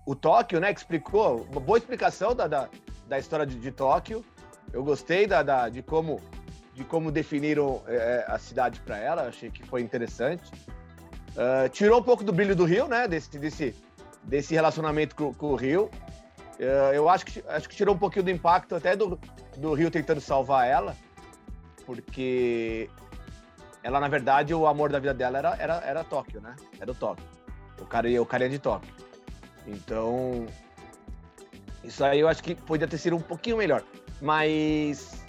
o 0.07 0.15
Tóquio, 0.15 0.59
né, 0.59 0.73
que 0.73 0.81
explicou, 0.81 1.47
uma 1.51 1.61
boa 1.61 1.79
explicação 1.79 2.35
da, 2.35 2.47
da, 2.47 2.69
da 3.07 3.19
história 3.19 3.45
de, 3.45 3.57
de, 3.57 3.71
Tóquio. 3.71 4.25
Eu 4.73 4.83
gostei 4.83 5.27
da, 5.27 5.43
da, 5.43 5.69
de 5.69 5.83
como 5.83 6.21
de 6.75 6.85
como 6.85 7.11
definiram 7.11 7.83
é, 7.87 8.27
a 8.29 8.39
cidade 8.39 8.81
para 8.81 8.99
ela, 8.99 9.29
achei 9.29 9.51
que 9.51 9.67
foi 9.67 9.81
interessante. 9.81 10.53
Uh, 11.33 11.69
tirou 11.71 12.01
um 12.01 12.03
pouco 12.03 12.23
do 12.23 12.35
brilho 12.35 12.55
do 12.55 12.67
Rio, 12.67 12.87
né? 12.87 13.09
Desse, 13.09 13.39
desse, 13.39 13.75
desse 14.23 14.55
relacionamento 14.55 15.17
com, 15.17 15.33
com 15.33 15.53
o 15.53 15.57
Rio. 15.57 15.91
Uh, 16.61 16.93
eu 16.93 17.09
acho 17.09 17.25
que, 17.25 17.43
acho 17.49 17.67
que 17.67 17.75
tirou 17.75 17.95
um 17.95 17.99
pouquinho 17.99 18.27
do 18.27 18.31
impacto 18.31 18.75
até 18.75 18.95
do, 18.95 19.19
do 19.57 19.73
Rio 19.73 19.91
tentando 19.91 20.21
salvar 20.21 20.67
ela, 20.67 20.95
porque 21.87 22.91
ela, 23.87 24.01
na 24.01 24.09
verdade, 24.09 24.53
o 24.53 24.67
amor 24.67 24.91
da 24.91 24.99
vida 24.99 25.15
dela 25.15 25.39
era, 25.39 25.57
era, 25.61 25.75
era 25.85 26.05
Tóquio, 26.05 26.41
né? 26.41 26.57
Era 26.81 26.91
o 26.91 26.95
Tóquio. 26.95 27.25
O 27.81 27.87
cara, 27.87 28.21
o 28.21 28.27
carinha 28.27 28.51
de 28.51 28.59
Tóquio. 28.59 28.93
Então, 29.65 30.45
isso 31.85 32.05
aí 32.05 32.19
eu 32.19 32.27
acho 32.27 32.43
que 32.43 32.57
podia 32.57 32.89
ter 32.89 32.99
sido 32.99 33.15
um 33.15 33.21
pouquinho 33.21 33.59
melhor. 33.59 33.85
Mas 34.21 35.25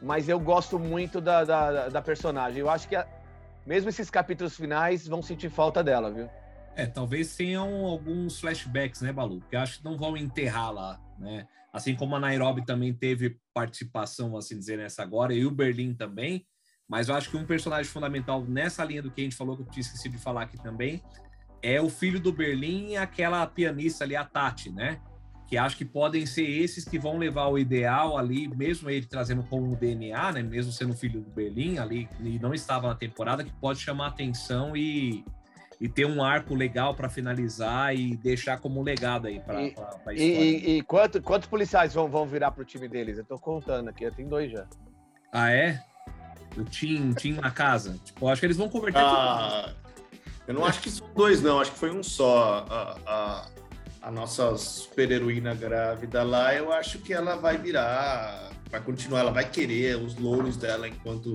mas 0.00 0.28
eu 0.28 0.38
gosto 0.38 0.78
muito 0.78 1.20
da, 1.20 1.42
da, 1.42 1.88
da 1.88 2.00
personagem. 2.00 2.60
Eu 2.60 2.70
acho 2.70 2.88
que 2.88 2.94
a, 2.94 3.04
mesmo 3.66 3.88
esses 3.88 4.08
capítulos 4.08 4.56
finais 4.56 5.04
vão 5.04 5.20
sentir 5.20 5.50
falta 5.50 5.82
dela, 5.82 6.12
viu? 6.12 6.30
É, 6.76 6.86
talvez 6.86 7.34
tenham 7.34 7.84
alguns 7.84 8.38
flashbacks, 8.38 9.00
né, 9.00 9.12
Balu? 9.12 9.40
Que 9.50 9.56
acho 9.56 9.78
que 9.78 9.84
não 9.84 9.98
vão 9.98 10.16
enterrar 10.16 10.72
lá, 10.72 11.00
né? 11.18 11.48
Assim 11.72 11.96
como 11.96 12.14
a 12.14 12.20
Nairobi 12.20 12.64
também 12.64 12.94
teve 12.94 13.40
participação, 13.52 14.36
assim 14.36 14.56
dizer, 14.56 14.78
nessa 14.78 15.02
agora, 15.02 15.34
e 15.34 15.44
o 15.44 15.50
Berlim 15.50 15.94
também. 15.94 16.46
Mas 16.88 17.08
eu 17.08 17.14
acho 17.14 17.30
que 17.30 17.36
um 17.36 17.44
personagem 17.44 17.90
fundamental 17.90 18.42
nessa 18.44 18.84
linha 18.84 19.02
do 19.02 19.10
que 19.10 19.20
a 19.20 19.24
gente 19.24 19.36
falou, 19.36 19.56
que 19.56 19.62
eu 19.62 19.66
tinha 19.66 19.82
esquecido 19.82 20.12
de 20.12 20.18
falar 20.18 20.42
aqui 20.42 20.56
também, 20.56 21.02
é 21.62 21.80
o 21.80 21.90
filho 21.90 22.18
do 22.18 22.32
Berlim 22.32 22.90
e 22.90 22.96
aquela 22.96 23.46
pianista 23.46 24.04
ali, 24.04 24.16
a 24.16 24.24
Tati, 24.24 24.70
né? 24.70 25.00
que 25.48 25.56
acho 25.56 25.78
que 25.78 25.84
podem 25.84 26.26
ser 26.26 26.46
esses 26.46 26.84
que 26.84 26.98
vão 26.98 27.16
levar 27.16 27.46
o 27.48 27.58
ideal 27.58 28.18
ali, 28.18 28.46
mesmo 28.54 28.90
ele 28.90 29.06
trazendo 29.06 29.42
como 29.44 29.74
DNA, 29.74 30.32
né, 30.32 30.42
mesmo 30.42 30.70
sendo 30.70 30.94
filho 30.94 31.22
do 31.22 31.30
Berlim 31.30 31.78
ali, 31.78 32.06
e 32.20 32.38
não 32.38 32.52
estava 32.52 32.88
na 32.88 32.94
temporada, 32.94 33.42
que 33.42 33.52
pode 33.52 33.80
chamar 33.80 34.08
atenção 34.08 34.76
e, 34.76 35.24
e 35.80 35.88
ter 35.88 36.04
um 36.04 36.22
arco 36.22 36.54
legal 36.54 36.94
para 36.94 37.08
finalizar 37.08 37.96
e 37.96 38.14
deixar 38.18 38.60
como 38.60 38.82
legado 38.82 39.26
aí 39.26 39.40
para 39.40 39.58
a 39.58 39.64
história. 39.64 39.98
E, 40.12 40.22
e, 40.22 40.76
e 40.76 40.82
quanto, 40.82 41.22
quantos 41.22 41.48
policiais 41.48 41.94
vão, 41.94 42.10
vão 42.10 42.26
virar 42.26 42.50
para 42.50 42.60
o 42.60 42.66
time 42.66 42.86
deles? 42.86 43.16
Eu 43.16 43.22
estou 43.22 43.38
contando 43.38 43.88
aqui, 43.88 44.04
eu 44.04 44.12
tenho 44.12 44.28
dois 44.28 44.52
já. 44.52 44.66
Ah, 45.32 45.50
é? 45.50 45.82
O 46.56 46.64
Tim, 46.64 47.12
Tim 47.12 47.34
na 47.34 47.50
casa. 47.50 47.98
Tipo, 48.04 48.28
acho 48.28 48.40
que 48.40 48.46
eles 48.46 48.56
vão 48.56 48.68
converter. 48.68 49.00
Ah, 49.00 49.72
eu 50.46 50.54
não 50.54 50.64
acho 50.64 50.80
que 50.80 50.90
são 50.90 51.06
dois, 51.14 51.42
não. 51.42 51.60
Acho 51.60 51.72
que 51.72 51.78
foi 51.78 51.90
um 51.90 52.02
só. 52.02 52.66
A, 52.68 52.98
a, 53.06 53.46
a 54.02 54.10
nossa 54.10 54.56
super 54.56 55.10
heroína 55.10 55.54
grávida 55.54 56.22
lá, 56.22 56.54
eu 56.54 56.72
acho 56.72 56.98
que 56.98 57.12
ela 57.12 57.36
vai 57.36 57.58
virar, 57.58 58.50
vai 58.70 58.80
continuar, 58.80 59.20
ela 59.20 59.30
vai 59.30 59.48
querer 59.48 59.96
os 59.96 60.16
louros 60.16 60.56
dela 60.56 60.88
enquanto 60.88 61.34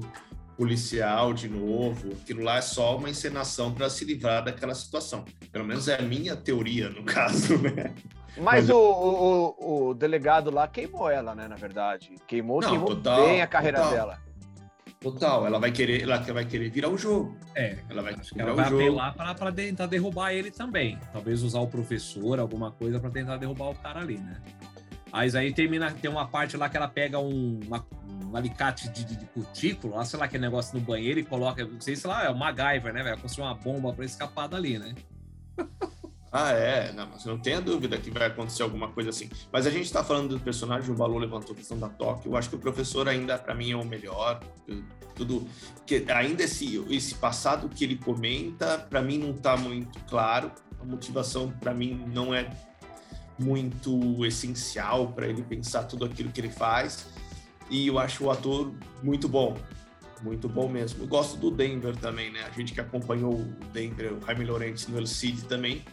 policial 0.58 1.34
de 1.34 1.50
novo. 1.50 2.14
Aquilo 2.14 2.44
lá 2.44 2.58
é 2.58 2.62
só 2.62 2.98
uma 2.98 3.10
encenação 3.10 3.74
para 3.74 3.90
se 3.90 4.06
livrar 4.06 4.44
daquela 4.44 4.74
situação. 4.74 5.26
Pelo 5.52 5.66
menos 5.66 5.88
é 5.88 6.00
a 6.00 6.02
minha 6.02 6.36
teoria, 6.36 6.90
no 6.90 7.04
caso, 7.06 7.58
né? 7.58 7.94
Mas, 8.36 8.66
Mas 8.66 8.70
o, 8.70 8.78
o, 8.78 9.90
o, 9.90 9.94
delegado 9.94 10.50
lá 10.50 10.68
queimou 10.68 11.10
ela, 11.10 11.36
né? 11.36 11.48
Na 11.48 11.56
verdade. 11.56 12.16
Queimou, 12.28 12.62
Não, 12.62 12.70
queimou 12.70 12.88
total, 12.88 13.26
bem 13.26 13.42
a 13.42 13.48
carreira 13.48 13.78
total. 13.78 13.94
dela. 13.94 14.20
Total, 15.04 15.46
ela 15.46 15.60
vai 15.60 15.70
querer, 15.70 16.04
ela 16.04 16.18
vai 16.18 16.46
querer 16.46 16.70
virar 16.70 16.88
o 16.88 16.98
jogo. 16.98 17.36
É, 17.54 17.78
ela 17.90 18.02
vai, 18.02 18.16
ela 18.38 18.54
vai 18.54 18.66
apelar 18.66 19.14
para 19.14 19.52
tentar 19.52 19.86
derrubar 19.86 20.32
ele 20.32 20.50
também. 20.50 20.98
Talvez 21.12 21.44
usar 21.44 21.60
o 21.60 21.68
professor, 21.68 22.40
alguma 22.40 22.72
coisa 22.72 23.02
para 23.02 23.10
tentar 23.10 23.36
derrubar 23.36 23.72
o 23.72 23.76
cara 23.76 24.00
ali, 24.00 24.18
né? 24.18 24.42
Mas 25.12 25.36
aí 25.36 25.54
termina, 25.54 25.92
tem 25.92 26.10
uma 26.10 26.26
parte 26.26 26.56
lá 26.56 26.70
que 26.70 26.78
ela 26.78 26.88
pega 26.88 27.20
um, 27.20 27.60
uma, 27.68 27.86
um 28.26 28.36
alicate 28.36 28.88
de, 28.90 29.04
de, 29.04 29.18
de, 29.18 29.26
cutículo, 29.26 29.96
lá, 29.96 30.06
sei 30.06 30.18
lá, 30.18 30.28
que 30.28 30.38
negócio 30.38 30.80
no 30.80 30.84
banheiro 30.84 31.20
e 31.20 31.24
coloca, 31.24 31.66
não 31.66 31.82
sei 31.82 31.98
se 31.98 32.08
lá 32.08 32.24
é 32.24 32.30
o 32.30 32.36
MacGyver, 32.36 32.94
né, 32.94 33.04
velho? 33.04 33.20
Construir 33.20 33.46
uma 33.46 33.56
bomba 33.56 33.94
para 33.94 34.06
escapar 34.06 34.48
dali, 34.48 34.80
né? 34.80 34.96
Ah, 36.36 36.52
é, 36.52 36.92
não, 36.94 37.08
mas 37.12 37.24
não 37.26 37.38
tenha 37.38 37.62
dúvida 37.62 37.96
que 37.96 38.10
vai 38.10 38.26
acontecer 38.26 38.64
alguma 38.64 38.88
coisa 38.88 39.12
assim. 39.12 39.30
Mas 39.52 39.68
a 39.68 39.70
gente 39.70 39.86
está 39.86 40.04
falando 40.04 40.30
do 40.30 40.40
personagem, 40.40 40.90
o 40.90 40.96
Balu 40.96 41.20
levantou 41.20 41.54
a 41.54 41.56
questão 41.56 41.78
da 41.78 41.88
Tóquio. 41.88 42.32
Eu 42.32 42.36
acho 42.36 42.50
que 42.50 42.56
o 42.56 42.60
professor 42.60 43.08
ainda, 43.08 43.38
para 43.38 43.54
mim, 43.54 43.72
é 43.72 43.76
o 43.76 43.86
melhor. 43.86 44.40
Tudo 45.14 45.48
que 45.86 46.04
ainda 46.12 46.42
esse, 46.42 46.84
esse 46.90 47.14
passado 47.14 47.70
que 47.70 47.84
ele 47.84 47.98
comenta, 47.98 48.80
para 48.80 49.00
mim 49.00 49.20
não 49.20 49.30
está 49.30 49.56
muito 49.56 50.00
claro. 50.06 50.52
A 50.82 50.84
motivação, 50.84 51.52
para 51.52 51.72
mim, 51.72 52.04
não 52.12 52.34
é 52.34 52.50
muito 53.38 54.26
essencial 54.26 55.10
para 55.10 55.28
ele 55.28 55.44
pensar 55.44 55.84
tudo 55.84 56.04
aquilo 56.04 56.32
que 56.32 56.42
ele 56.42 56.50
faz. 56.50 57.10
E 57.70 57.86
eu 57.86 58.00
acho 58.00 58.24
o 58.24 58.32
ator 58.32 58.74
muito 59.04 59.30
bom, 59.30 59.56
muito 60.24 60.50
bom 60.50 60.68
mesmo. 60.68 61.04
Eu 61.04 61.08
gosto 61.08 61.38
do 61.38 61.52
Denver 61.52 61.96
também, 61.96 62.32
né? 62.32 62.44
A 62.44 62.50
gente 62.50 62.74
que 62.74 62.82
acompanhou 62.82 63.36
o 63.36 63.46
Denver, 63.72 64.14
o 64.14 64.26
Jaime 64.26 64.46
Laurenti 64.46 64.90
no 64.90 64.98
El 64.98 65.06
Cid 65.06 65.44
também 65.44 65.84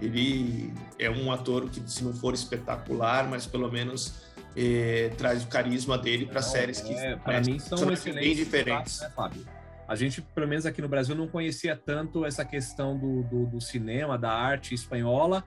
ele 0.00 0.72
é 0.98 1.10
um 1.10 1.30
ator 1.32 1.68
que, 1.68 1.80
se 1.90 2.04
não 2.04 2.12
for 2.12 2.34
espetacular, 2.34 3.28
mas 3.28 3.46
pelo 3.46 3.70
menos 3.70 4.22
é, 4.56 5.10
traz 5.16 5.44
o 5.44 5.48
carisma 5.48 5.96
dele 5.96 6.26
para 6.26 6.42
séries 6.42 6.80
que 6.80 6.92
é, 6.92 7.16
para 7.16 7.40
mim 7.40 7.58
são, 7.58 7.78
são 7.78 8.14
bem 8.14 8.34
diferentes. 8.34 9.00
Né, 9.00 9.10
Fábio? 9.10 9.46
A 9.86 9.94
gente, 9.94 10.20
pelo 10.20 10.46
menos 10.46 10.66
aqui 10.66 10.82
no 10.82 10.88
Brasil, 10.88 11.14
não 11.14 11.26
conhecia 11.26 11.74
tanto 11.74 12.24
essa 12.24 12.44
questão 12.44 12.98
do, 12.98 13.22
do, 13.22 13.46
do 13.46 13.60
cinema, 13.60 14.18
da 14.18 14.30
arte 14.30 14.74
espanhola. 14.74 15.42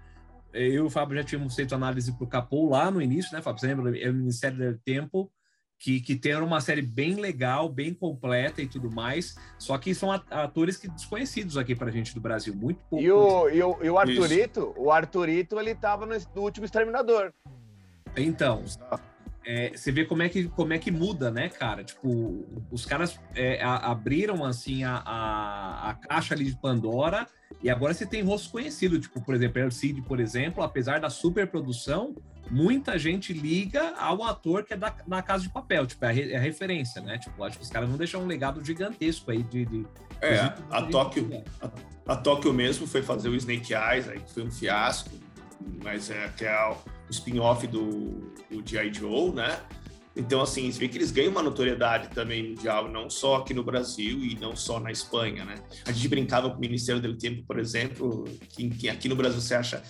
Eu 0.51 0.71
e 0.73 0.79
o 0.79 0.89
Fábio 0.89 1.17
já 1.17 1.23
tínhamos 1.23 1.55
feito 1.55 1.75
análise 1.75 2.11
para 2.11 2.23
o 2.23 2.27
Capô 2.27 2.69
lá 2.69 2.89
no 2.89 3.01
início, 3.01 3.33
né, 3.33 3.41
Fábio? 3.41 3.59
Você 3.59 3.67
lembra? 3.67 3.97
É 3.99 4.09
o 4.09 4.13
Ministério 4.13 4.57
do 4.57 4.77
Tempo 4.79 5.31
que, 5.81 5.99
que 5.99 6.15
tem 6.15 6.35
uma 6.35 6.61
série 6.61 6.83
bem 6.83 7.15
legal, 7.15 7.67
bem 7.67 7.91
completa 7.91 8.61
e 8.61 8.67
tudo 8.67 8.91
mais. 8.91 9.35
Só 9.57 9.75
que 9.79 9.95
são 9.95 10.11
atores 10.11 10.77
que 10.77 10.87
desconhecidos 10.87 11.57
aqui 11.57 11.75
pra 11.75 11.89
gente 11.89 12.13
do 12.13 12.21
Brasil, 12.21 12.55
muito 12.55 12.79
pouco. 12.87 13.03
E 13.03 13.11
o, 13.11 13.49
e 13.49 13.63
o, 13.63 13.77
e 13.81 13.89
o 13.89 13.97
Arthurito, 13.97 14.59
Isso. 14.59 14.73
o 14.77 14.91
Arthurito, 14.91 15.59
ele 15.59 15.73
tava 15.73 16.05
no, 16.05 16.15
no 16.35 16.41
último 16.43 16.65
Exterminador. 16.65 17.33
Então, 18.15 18.63
é, 19.43 19.71
você 19.75 19.91
vê 19.91 20.05
como 20.05 20.21
é, 20.21 20.29
que, 20.29 20.47
como 20.49 20.71
é 20.71 20.77
que 20.77 20.91
muda, 20.91 21.31
né, 21.31 21.49
cara? 21.49 21.83
Tipo, 21.83 22.45
os 22.69 22.85
caras 22.85 23.19
é, 23.33 23.59
a, 23.63 23.77
abriram, 23.91 24.45
assim, 24.45 24.83
a, 24.83 24.97
a, 24.97 25.89
a, 25.89 25.93
caixa 25.95 26.35
ali 26.35 26.45
de 26.45 26.55
Pandora 26.57 27.25
e 27.63 27.71
agora 27.71 27.91
você 27.91 28.05
tem 28.05 28.21
rosto 28.21 28.51
conhecido. 28.51 28.99
Tipo, 28.99 29.19
por 29.19 29.33
exemplo, 29.33 29.59
El 29.59 29.71
Cid, 29.71 30.03
por 30.03 30.19
exemplo, 30.19 30.61
apesar 30.61 30.99
da 30.99 31.09
superprodução, 31.09 32.15
muita 32.51 32.99
gente 32.99 33.31
liga 33.31 33.95
ao 33.97 34.23
ator 34.23 34.63
que 34.63 34.73
é 34.73 34.77
da, 34.77 34.93
da 35.07 35.21
Casa 35.21 35.43
de 35.43 35.49
Papel, 35.49 35.87
tipo, 35.87 36.03
é 36.03 36.09
a, 36.09 36.19
é 36.31 36.35
a 36.35 36.39
referência, 36.39 37.01
né? 37.01 37.17
Tipo, 37.17 37.43
acho 37.43 37.57
que 37.57 37.63
os 37.63 37.69
caras 37.69 37.87
vão 37.87 37.97
deixar 37.97 38.17
um 38.17 38.27
legado 38.27 38.63
gigantesco 38.63 39.31
aí 39.31 39.41
de. 39.41 39.65
de 39.65 39.87
é, 40.21 40.53
a 40.69 40.81
Tóquio, 40.83 41.43
a, 41.61 41.69
a 42.13 42.15
Tóquio 42.15 42.53
mesmo 42.53 42.85
foi 42.85 43.01
fazer 43.01 43.29
o 43.29 43.35
Snake 43.35 43.73
Eyes, 43.73 44.07
aí 44.07 44.21
foi 44.27 44.43
um 44.43 44.51
fiasco, 44.51 45.09
mas 45.81 46.11
é 46.11 46.29
que 46.37 46.45
é 46.45 46.69
o 46.69 46.77
spin-off 47.09 47.65
do, 47.65 48.33
do 48.49 48.61
G.I. 48.63 48.93
Joe, 48.93 49.31
né? 49.31 49.59
Então, 50.13 50.41
assim, 50.41 50.69
você 50.69 50.77
vê 50.77 50.89
que 50.89 50.97
eles 50.97 51.09
ganham 51.09 51.31
uma 51.31 51.41
notoriedade 51.41 52.09
também 52.09 52.49
mundial, 52.49 52.89
não 52.89 53.09
só 53.09 53.37
aqui 53.37 53.53
no 53.53 53.63
Brasil 53.63 54.19
e 54.25 54.35
não 54.35 54.57
só 54.57 54.77
na 54.77 54.91
Espanha, 54.91 55.45
né? 55.45 55.55
A 55.85 55.91
gente 55.93 56.07
brincava 56.09 56.49
com 56.49 56.57
o 56.57 56.59
Ministério 56.59 57.01
do 57.01 57.17
Tempo, 57.17 57.43
por 57.47 57.57
exemplo, 57.57 58.25
que, 58.49 58.69
que 58.69 58.89
aqui 58.89 59.07
no 59.07 59.15
Brasil 59.15 59.39
você 59.39 59.55
acha, 59.55 59.81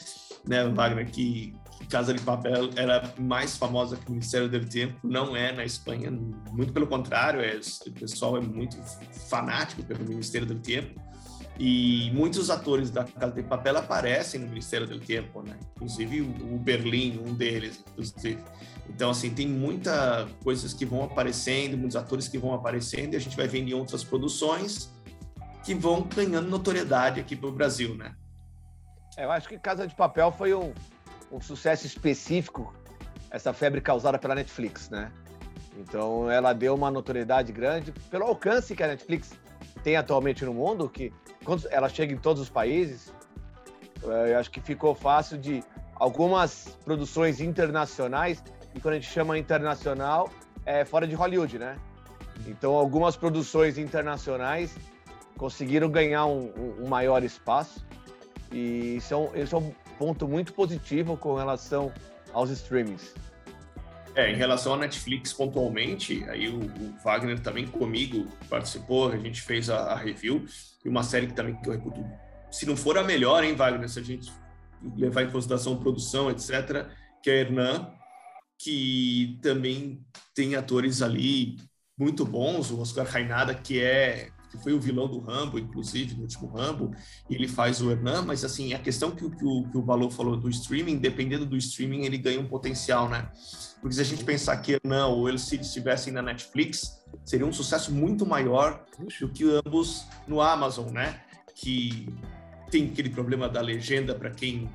né, 0.47 0.63
Wagner, 0.69 1.09
que 1.09 1.55
Casa 1.87 2.13
de 2.13 2.21
Papel 2.21 2.69
era 2.75 3.13
mais 3.19 3.57
famosa 3.57 3.97
que 3.97 4.07
o 4.07 4.11
Ministério 4.11 4.49
do 4.49 4.65
Tempo, 4.65 4.95
não 5.03 5.35
é 5.35 5.51
na 5.51 5.63
Espanha, 5.63 6.11
muito 6.51 6.73
pelo 6.73 6.87
contrário, 6.87 7.41
é, 7.41 7.59
o 7.87 7.91
pessoal 7.91 8.37
é 8.37 8.41
muito 8.41 8.77
fanático 9.29 9.83
pelo 9.83 10.03
Ministério 10.03 10.47
do 10.47 10.55
Tempo. 10.55 10.99
E 11.59 12.09
muitos 12.13 12.49
atores 12.49 12.89
da 12.89 13.03
Casa 13.03 13.33
de 13.33 13.43
Papel 13.43 13.77
aparecem 13.77 14.39
no 14.39 14.47
Ministério 14.47 14.87
do 14.87 14.99
Tempo, 14.99 15.43
né? 15.43 15.59
Inclusive 15.75 16.21
o 16.21 16.57
Berlim, 16.57 17.19
um 17.23 17.33
deles, 17.33 17.83
inclusive. 17.91 18.39
Então, 18.89 19.11
assim, 19.11 19.29
tem 19.29 19.47
muitas 19.47 20.27
coisas 20.43 20.73
que 20.73 20.85
vão 20.85 21.03
aparecendo, 21.03 21.77
muitos 21.77 21.95
atores 21.95 22.27
que 22.27 22.37
vão 22.37 22.53
aparecendo, 22.53 23.13
e 23.13 23.17
a 23.17 23.19
gente 23.19 23.37
vai 23.37 23.47
vendo 23.47 23.69
em 23.69 23.73
outras 23.73 24.03
produções 24.03 24.91
que 25.63 25.75
vão 25.75 26.01
ganhando 26.01 26.49
notoriedade 26.49 27.19
aqui 27.19 27.35
para 27.35 27.49
o 27.49 27.51
Brasil, 27.51 27.95
né? 27.95 28.15
É, 29.15 29.25
eu 29.25 29.31
acho 29.31 29.47
que 29.47 29.57
Casa 29.59 29.87
de 29.87 29.93
Papel 29.93 30.31
foi 30.31 30.53
um, 30.53 30.73
um 31.31 31.39
sucesso 31.39 31.85
específico, 31.85 32.73
essa 33.29 33.53
febre 33.53 33.79
causada 33.81 34.19
pela 34.19 34.35
Netflix, 34.35 34.89
né? 34.89 35.11
Então 35.77 36.29
ela 36.29 36.53
deu 36.53 36.75
uma 36.75 36.91
notoriedade 36.91 37.51
grande 37.51 37.91
pelo 38.09 38.25
alcance 38.25 38.75
que 38.75 38.83
a 38.83 38.87
Netflix 38.87 39.31
tem 39.83 39.95
atualmente 39.95 40.43
no 40.43 40.53
mundo, 40.53 40.89
que 40.89 41.13
quando 41.45 41.67
ela 41.71 41.87
chega 41.87 42.13
em 42.13 42.17
todos 42.17 42.41
os 42.41 42.49
países, 42.49 43.13
eh, 44.03 44.33
eu 44.33 44.39
acho 44.39 44.51
que 44.51 44.59
ficou 44.59 44.93
fácil 44.93 45.37
de 45.37 45.63
algumas 45.95 46.77
produções 46.83 47.39
internacionais, 47.39 48.43
e 48.75 48.79
quando 48.79 48.95
a 48.95 48.99
gente 48.99 49.09
chama 49.09 49.37
internacional, 49.37 50.29
é 50.65 50.83
fora 50.83 51.07
de 51.07 51.15
Hollywood, 51.15 51.57
né? 51.57 51.77
Então 52.47 52.73
algumas 52.73 53.15
produções 53.15 53.77
internacionais 53.77 54.75
conseguiram 55.37 55.89
ganhar 55.89 56.25
um, 56.25 56.51
um 56.79 56.87
maior 56.87 57.23
espaço 57.23 57.85
e 58.51 58.97
isso 58.97 59.13
é, 59.13 59.17
um, 59.17 59.35
isso 59.35 59.55
é 59.55 59.59
um 59.59 59.73
ponto 60.01 60.27
muito 60.27 60.51
positivo 60.53 61.15
com 61.15 61.35
relação 61.35 61.93
aos 62.33 62.49
streamings. 62.49 63.13
É, 64.15 64.31
em 64.31 64.35
relação 64.35 64.73
à 64.73 64.77
Netflix 64.77 65.31
pontualmente, 65.31 66.27
aí 66.27 66.49
o, 66.49 66.59
o, 66.59 66.95
Wagner 67.03 67.39
também 67.39 67.67
comigo 67.67 68.25
participou, 68.49 69.11
a 69.11 69.17
gente 69.17 69.43
fez 69.43 69.69
a, 69.69 69.93
a, 69.93 69.95
review, 69.95 70.43
e 70.83 70.89
uma 70.89 71.03
série 71.03 71.27
que 71.27 71.33
também 71.33 71.53
que 71.53 71.69
eu 71.69 71.73
reputo, 71.73 72.03
se 72.49 72.65
não 72.65 72.75
for 72.75 72.97
a 72.97 73.03
melhor, 73.03 73.43
hein, 73.43 73.53
Wagner, 73.53 73.87
se 73.87 73.99
a 73.99 74.03
gente 74.03 74.33
levar 74.97 75.21
em 75.21 75.29
consideração 75.29 75.77
produção, 75.77 76.31
etc., 76.31 76.87
que 77.21 77.29
é 77.29 77.33
a 77.33 77.37
Hernan, 77.41 77.91
que 78.57 79.37
também 79.43 80.03
tem 80.33 80.55
atores 80.55 81.03
ali 81.03 81.57
muito 81.95 82.25
bons, 82.25 82.71
o 82.71 82.81
Oscar 82.81 83.05
Rainada, 83.05 83.53
que 83.53 83.79
é 83.79 84.31
que 84.51 84.57
foi 84.57 84.73
o 84.73 84.79
vilão 84.79 85.07
do 85.07 85.19
Rambo, 85.19 85.57
inclusive, 85.57 86.15
no 86.15 86.23
último 86.23 86.47
Rambo, 86.49 86.93
ele 87.29 87.47
faz 87.47 87.81
o 87.81 87.89
Hernan, 87.89 88.23
mas 88.23 88.43
assim, 88.43 88.73
a 88.73 88.79
questão 88.79 89.11
que, 89.11 89.29
que, 89.29 89.45
o, 89.45 89.63
que 89.63 89.77
o 89.77 89.81
Valor 89.81 90.11
falou 90.11 90.35
do 90.35 90.49
streaming, 90.49 90.97
dependendo 90.97 91.45
do 91.45 91.55
streaming, 91.55 92.05
ele 92.05 92.17
ganha 92.17 92.39
um 92.39 92.45
potencial, 92.45 93.07
né? 93.07 93.31
Porque 93.79 93.95
se 93.95 94.01
a 94.01 94.03
gente 94.03 94.25
pensar 94.25 94.57
que 94.57 94.73
Hernan 94.73 95.07
ou 95.07 95.29
El 95.29 95.37
Cid 95.37 95.63
estivessem 95.63 96.11
na 96.11 96.21
Netflix, 96.21 97.01
seria 97.23 97.45
um 97.45 97.53
sucesso 97.53 97.93
muito 97.93 98.25
maior 98.25 98.83
do 99.19 99.29
que 99.29 99.45
ambos 99.65 100.05
no 100.27 100.41
Amazon, 100.41 100.91
né? 100.91 101.21
Que 101.55 102.09
tem 102.69 102.87
aquele 102.87 103.09
problema 103.09 103.47
da 103.47 103.61
legenda 103.61 104.13
para 104.13 104.31
quem, 104.31 104.69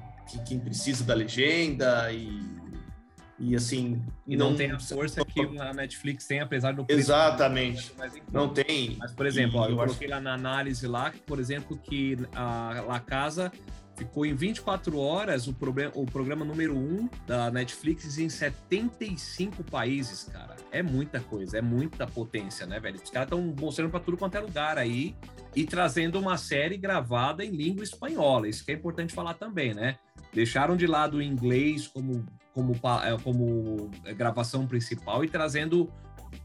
quem 0.47 0.59
precisa 0.59 1.05
da 1.05 1.15
legenda 1.15 2.11
e 2.13 2.56
e 3.39 3.55
assim. 3.55 4.03
E 4.27 4.37
não, 4.37 4.51
não 4.51 4.57
tem 4.57 4.71
a 4.71 4.79
força 4.79 5.25
que 5.25 5.41
a 5.41 5.73
Netflix 5.73 6.27
tem, 6.27 6.41
apesar 6.41 6.73
do 6.73 6.85
preço. 6.85 7.01
Exatamente. 7.01 7.93
Mas, 7.97 8.13
não 8.33 8.49
tem. 8.49 8.97
Mas, 8.99 9.13
por 9.13 9.27
exemplo, 9.27 9.61
ó, 9.61 9.69
eu 9.69 9.77
coloquei 9.77 10.09
lá 10.09 10.21
na 10.21 10.35
análise 10.35 10.87
lá, 10.87 11.13
por 11.27 11.39
exemplo, 11.39 11.77
que 11.77 12.17
a 12.35 12.85
La 12.87 13.01
Casa 13.01 13.53
ficou 13.97 14.27
em 14.27 14.35
24 14.35 14.99
horas 14.99 15.47
o, 15.47 15.55
problema, 15.55 15.91
o 15.95 16.05
programa 16.05 16.45
número 16.45 16.77
1 16.77 17.09
da 17.27 17.51
Netflix 17.51 18.19
em 18.19 18.29
75 18.29 19.65
países, 19.65 20.25
cara. 20.25 20.55
É 20.71 20.83
muita 20.83 21.21
coisa, 21.21 21.59
é 21.59 21.63
muita 21.63 22.07
potência, 22.07 22.67
né, 22.67 22.79
velho? 22.79 23.01
Os 23.03 23.11
caras 23.11 23.27
estão 23.27 23.55
mostrando 23.59 23.91
para 23.91 24.01
tudo 24.01 24.17
quanto 24.17 24.37
é 24.37 24.41
lugar 24.41 24.77
aí 24.77 25.17
e 25.55 25.65
trazendo 25.65 26.19
uma 26.19 26.37
série 26.37 26.77
gravada 26.77 27.45
em 27.45 27.51
língua 27.51 27.83
espanhola. 27.83 28.49
Isso 28.49 28.65
que 28.65 28.73
é 28.73 28.75
importante 28.75 29.15
falar 29.15 29.35
também, 29.35 29.73
né? 29.73 29.97
Deixaram 30.37 30.77
de 30.77 30.87
lado 30.87 31.17
o 31.17 31.23
inglês 31.23 31.89
como 31.89 32.23
como, 32.53 32.75
é, 32.75 33.19
como 33.23 33.91
é, 34.05 34.13
gravação 34.13 34.67
principal 34.67 35.25
e 35.25 35.29
trazendo, 35.29 35.91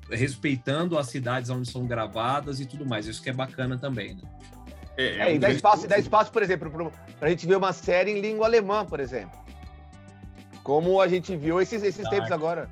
respeitando 0.09 0.97
as 0.97 1.07
cidades 1.07 1.49
onde 1.49 1.69
são 1.69 1.85
gravadas 1.85 2.61
e 2.61 2.65
tudo 2.65 2.85
mais. 2.85 3.05
Isso 3.05 3.21
que 3.21 3.29
é 3.29 3.33
bacana 3.33 3.77
também, 3.77 4.15
né? 4.15 4.21
É, 4.97 5.03
é, 5.03 5.19
é 5.19 5.35
e 5.35 5.39
dá 5.39 5.49
espaço, 5.49 5.87
dá 5.89 5.97
espaço, 5.97 6.31
por 6.31 6.41
exemplo, 6.41 6.91
para 7.19 7.27
a 7.27 7.31
gente 7.31 7.45
ver 7.45 7.57
uma 7.57 7.73
série 7.73 8.11
em 8.11 8.21
língua 8.21 8.45
alemã, 8.45 8.85
por 8.85 9.01
exemplo. 9.01 9.37
Como 10.63 11.01
a 11.01 11.07
gente 11.09 11.35
viu 11.35 11.61
esses, 11.61 11.83
esses 11.83 12.07
tempos 12.07 12.31
agora. 12.31 12.69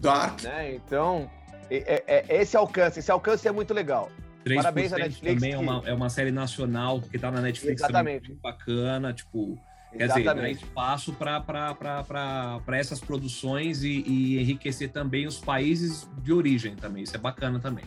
Dark. 0.00 0.42
Né? 0.42 0.74
Então, 0.74 1.30
é, 1.70 2.02
é, 2.08 2.40
esse 2.40 2.56
alcance, 2.56 2.98
esse 2.98 3.10
alcance 3.10 3.46
é 3.46 3.52
muito 3.52 3.72
legal. 3.72 4.10
Parabéns 4.44 4.92
à 4.92 4.98
Netflix. 4.98 5.34
Também 5.34 5.50
que... 5.50 5.56
é, 5.56 5.58
uma, 5.58 5.82
é 5.86 5.92
uma 5.92 6.10
série 6.10 6.32
nacional 6.32 7.00
que 7.00 7.14
está 7.14 7.30
na 7.30 7.40
Netflix 7.40 7.82
Exatamente. 7.82 8.22
também, 8.22 8.38
bacana, 8.40 9.12
tipo 9.12 9.56
Quer 9.96 10.08
dizer, 10.08 10.24
dar 10.24 10.50
espaço 10.50 11.12
para 11.12 12.78
essas 12.78 13.00
produções 13.00 13.82
e, 13.82 14.02
e, 14.06 14.40
enriquecer 14.40 14.90
também 14.90 15.26
os 15.26 15.38
países 15.38 16.08
de 16.22 16.32
origem 16.32 16.74
também. 16.76 17.02
Isso 17.02 17.16
é 17.16 17.18
bacana 17.18 17.58
também. 17.58 17.84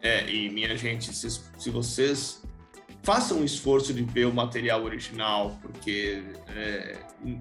É, 0.00 0.28
e 0.30 0.48
minha 0.50 0.76
gente, 0.76 1.14
se, 1.14 1.30
se 1.30 1.70
vocês 1.70 2.42
façam 3.02 3.38
um 3.38 3.44
esforço 3.44 3.92
de 3.92 4.02
ver 4.02 4.26
o 4.26 4.32
material 4.32 4.82
original, 4.84 5.58
porque 5.60 6.22
é, 6.48 6.96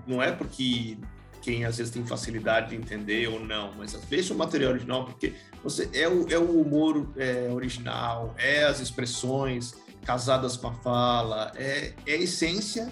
não 0.07 0.21
é 0.21 0.31
porque 0.31 0.97
quem 1.41 1.65
às 1.65 1.77
vezes 1.77 1.91
tem 1.91 2.05
facilidade 2.05 2.69
de 2.69 2.75
entender 2.75 3.27
ou 3.27 3.39
não, 3.39 3.73
mas 3.77 3.95
veja 4.09 4.33
o 4.33 4.37
material 4.37 4.71
original, 4.71 5.05
porque 5.05 5.33
você 5.63 5.89
é 5.93 6.07
o, 6.07 6.27
é 6.29 6.37
o 6.37 6.61
humor 6.61 7.11
é, 7.17 7.49
original, 7.51 8.35
é 8.37 8.63
as 8.63 8.79
expressões 8.79 9.73
casadas 10.05 10.55
com 10.57 10.67
a 10.67 10.73
fala, 10.73 11.51
é, 11.55 11.93
é 12.05 12.13
a 12.13 12.17
essência 12.17 12.91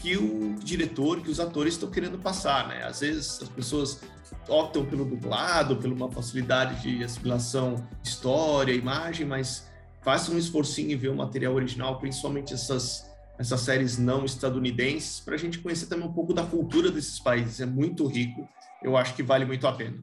que 0.00 0.16
o 0.16 0.54
diretor, 0.54 1.20
que 1.20 1.30
os 1.30 1.38
atores 1.38 1.74
estão 1.74 1.90
querendo 1.90 2.18
passar, 2.18 2.68
né? 2.68 2.84
Às 2.84 3.00
vezes 3.00 3.42
as 3.42 3.48
pessoas 3.48 4.02
optam 4.48 4.84
pelo 4.84 5.04
dublado, 5.04 5.76
por 5.76 5.92
uma 5.92 6.10
facilidade 6.10 6.80
de 6.80 7.04
assimilação 7.04 7.86
história, 8.02 8.72
imagem, 8.72 9.26
mas 9.26 9.70
façam 10.02 10.34
um 10.34 10.38
esforcinho 10.38 10.92
em 10.92 10.96
ver 10.96 11.08
o 11.08 11.16
material 11.16 11.54
original, 11.54 11.98
principalmente 11.98 12.54
essas 12.54 13.08
essas 13.38 13.62
séries 13.62 13.96
não 13.96 14.26
estadunidenses, 14.26 15.18
para 15.18 15.34
a 15.34 15.38
gente 15.38 15.60
conhecer 15.60 15.86
também 15.86 16.06
um 16.06 16.12
pouco 16.12 16.34
da 16.34 16.44
cultura 16.44 16.90
desses 16.90 17.18
países. 17.18 17.58
É 17.58 17.64
muito 17.64 18.06
rico. 18.06 18.46
Eu 18.82 18.98
acho 18.98 19.14
que 19.14 19.22
vale 19.22 19.46
muito 19.46 19.66
a 19.66 19.72
pena. 19.72 19.96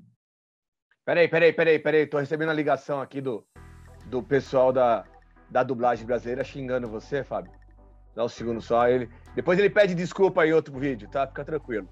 Peraí, 1.06 1.28
peraí, 1.28 1.54
peraí, 1.54 1.78
peraí. 1.78 2.08
Tô 2.08 2.18
recebendo 2.18 2.50
a 2.50 2.54
ligação 2.54 3.00
aqui 3.00 3.22
do, 3.22 3.46
do 4.08 4.24
pessoal 4.24 4.74
da, 4.74 5.06
da 5.52 5.62
dublagem 5.62 6.04
brasileira 6.04 6.44
xingando 6.44 6.88
você, 6.88 7.24
Fábio. 7.24 7.52
Dá 8.18 8.26
um 8.26 8.28
segundo 8.28 8.60
só. 8.60 8.90
Ele, 8.90 9.08
depois 9.36 9.60
ele 9.60 9.70
pede 9.70 9.94
desculpa 9.94 10.44
em 10.44 10.52
outro 10.52 10.76
vídeo, 10.80 11.08
tá? 11.08 11.28
Fica 11.28 11.46
tranquilo. 11.46 11.88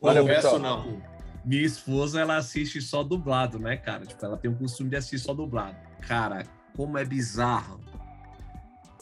Valeu, 0.00 0.24
Ô, 0.24 0.26
pessoal. 0.26 0.58
não. 0.58 1.02
Minha 1.44 1.66
esposa, 1.66 2.18
ela 2.18 2.38
assiste 2.38 2.80
só 2.80 3.04
dublado, 3.04 3.58
né, 3.58 3.76
cara? 3.76 4.06
Tipo, 4.06 4.24
ela 4.24 4.38
tem 4.38 4.50
o 4.50 4.56
costume 4.56 4.88
de 4.88 4.96
assistir 4.96 5.18
só 5.18 5.34
dublado. 5.34 5.76
Cara, 6.00 6.44
como 6.74 6.96
é 6.96 7.04
bizarro. 7.04 7.78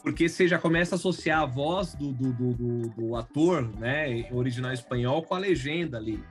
Porque 0.03 0.27
você 0.27 0.49
já 0.49 0.59
começa 0.59 0.95
a 0.95 0.97
associar 0.97 1.43
a 1.43 1.45
voz 1.45 1.95
do, 1.95 2.11
do, 2.11 2.33
do, 2.33 2.53
do, 2.53 2.89
do 2.89 3.15
ator, 3.15 3.63
né, 3.79 4.27
original 4.33 4.73
espanhol, 4.73 5.23
com 5.23 5.33
a 5.33 5.39
legenda 5.39 5.97
ali 5.97 6.21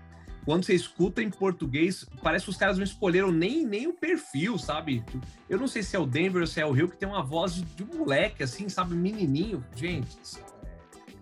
quando 0.44 0.64
você 0.64 0.74
escuta 0.74 1.22
em 1.22 1.30
português, 1.30 2.04
parece 2.22 2.44
que 2.44 2.50
os 2.50 2.56
caras 2.56 2.76
não 2.76 2.84
escolheram 2.84 3.32
nem, 3.32 3.64
nem 3.64 3.86
o 3.86 3.92
perfil, 3.92 4.58
sabe? 4.58 5.02
Eu 5.48 5.58
não 5.58 5.66
sei 5.66 5.82
se 5.82 5.96
é 5.96 5.98
o 5.98 6.06
Denver 6.06 6.42
ou 6.42 6.46
se 6.46 6.60
é 6.60 6.66
o 6.66 6.70
Rio, 6.70 6.88
que 6.88 6.96
tem 6.96 7.08
uma 7.08 7.22
voz 7.22 7.54
de, 7.54 7.62
de 7.62 7.82
um 7.82 7.98
moleque, 7.98 8.42
assim, 8.42 8.68
sabe? 8.68 8.94
Menininho. 8.94 9.64
Gente. 9.74 10.18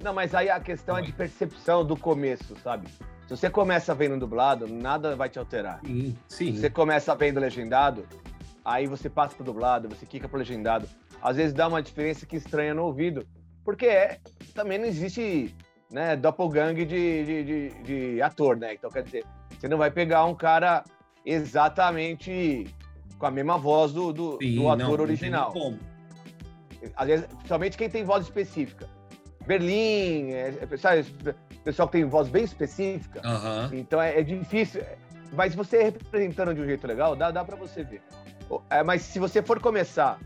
Não, 0.02 0.12
mas 0.12 0.34
aí 0.34 0.50
a 0.50 0.58
questão 0.58 0.98
é 0.98 1.02
de 1.02 1.12
percepção 1.12 1.84
do 1.84 1.96
começo, 1.96 2.56
sabe? 2.62 2.88
Se 2.88 3.36
você 3.36 3.48
começa 3.48 3.94
vendo 3.94 4.18
dublado, 4.18 4.66
nada 4.66 5.14
vai 5.14 5.28
te 5.28 5.38
alterar. 5.38 5.80
Sim, 5.84 6.16
sim. 6.26 6.54
Se 6.54 6.60
você 6.60 6.70
começa 6.70 7.14
vendo 7.14 7.38
legendado, 7.38 8.06
aí 8.64 8.86
você 8.86 9.08
passa 9.08 9.36
pro 9.36 9.44
dublado, 9.44 9.88
você 9.88 10.04
quica 10.04 10.28
pro 10.28 10.38
legendado. 10.38 10.88
Às 11.22 11.36
vezes 11.36 11.52
dá 11.52 11.68
uma 11.68 11.80
diferença 11.80 12.26
que 12.26 12.36
estranha 12.36 12.74
no 12.74 12.82
ouvido. 12.82 13.24
Porque 13.64 13.86
é, 13.86 14.18
também 14.54 14.76
não 14.76 14.86
existe 14.86 15.54
né, 15.92 16.16
doppelgang 16.16 16.74
de, 16.74 16.84
de, 16.86 17.44
de, 17.44 17.82
de 17.82 18.22
ator, 18.22 18.56
né? 18.56 18.74
Então, 18.74 18.90
quer 18.90 19.02
dizer, 19.02 19.24
você 19.58 19.68
não 19.68 19.78
vai 19.78 19.90
pegar 19.90 20.24
um 20.24 20.34
cara 20.34 20.82
exatamente 21.24 22.66
com 23.18 23.26
a 23.26 23.30
mesma 23.30 23.58
voz 23.58 23.92
do, 23.92 24.12
do, 24.12 24.38
Sim, 24.40 24.56
do 24.56 24.68
ator 24.68 24.98
não, 24.98 25.04
original. 25.04 25.52
Não 25.54 25.78
Às 26.96 27.06
vezes, 27.06 27.26
principalmente 27.26 27.76
quem 27.76 27.88
tem 27.88 28.04
voz 28.04 28.24
específica. 28.24 28.88
Berlim, 29.46 30.30
é, 30.32 30.54
é, 30.68 30.76
sabe, 30.76 31.04
pessoal 31.64 31.88
que 31.88 31.98
tem 31.98 32.04
voz 32.04 32.28
bem 32.28 32.44
específica. 32.44 33.20
Uhum. 33.24 33.78
Então 33.78 34.00
é, 34.00 34.18
é, 34.18 34.22
difícil. 34.22 34.82
Mas 35.32 35.54
você 35.54 35.84
representando 35.84 36.54
de 36.54 36.60
um 36.60 36.66
jeito 36.66 36.86
legal, 36.86 37.14
dá, 37.14 37.30
dá 37.30 37.44
para 37.44 37.56
você 37.56 37.84
ver. 37.84 38.02
É, 38.70 38.82
mas 38.82 39.02
se 39.02 39.18
você 39.18 39.42
for 39.42 39.60
começar 39.60 40.18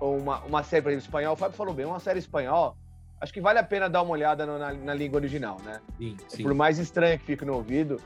uma, 0.00 0.40
uma 0.40 0.62
série, 0.62 0.82
por 0.82 0.90
exemplo, 0.90 1.06
espanhol, 1.06 1.34
o 1.34 1.36
Fábio 1.36 1.56
falou 1.56 1.74
bem, 1.74 1.86
uma 1.86 2.00
série 2.00 2.18
espanhol, 2.18 2.76
acho 3.20 3.32
que 3.32 3.40
vale 3.40 3.58
a 3.58 3.62
pena 3.62 3.88
dar 3.88 4.02
uma 4.02 4.12
olhada 4.12 4.46
no, 4.46 4.58
na, 4.58 4.72
na, 4.72 4.94
língua 4.94 5.18
original, 5.18 5.60
né? 5.64 5.80
Sim, 5.98 6.16
sim. 6.28 6.42
Por 6.42 6.54
mais 6.54 6.78
estranho 6.78 7.18
que 7.18 7.24
fique 7.24 7.44
no 7.44 7.54
ouvido. 7.54 8.00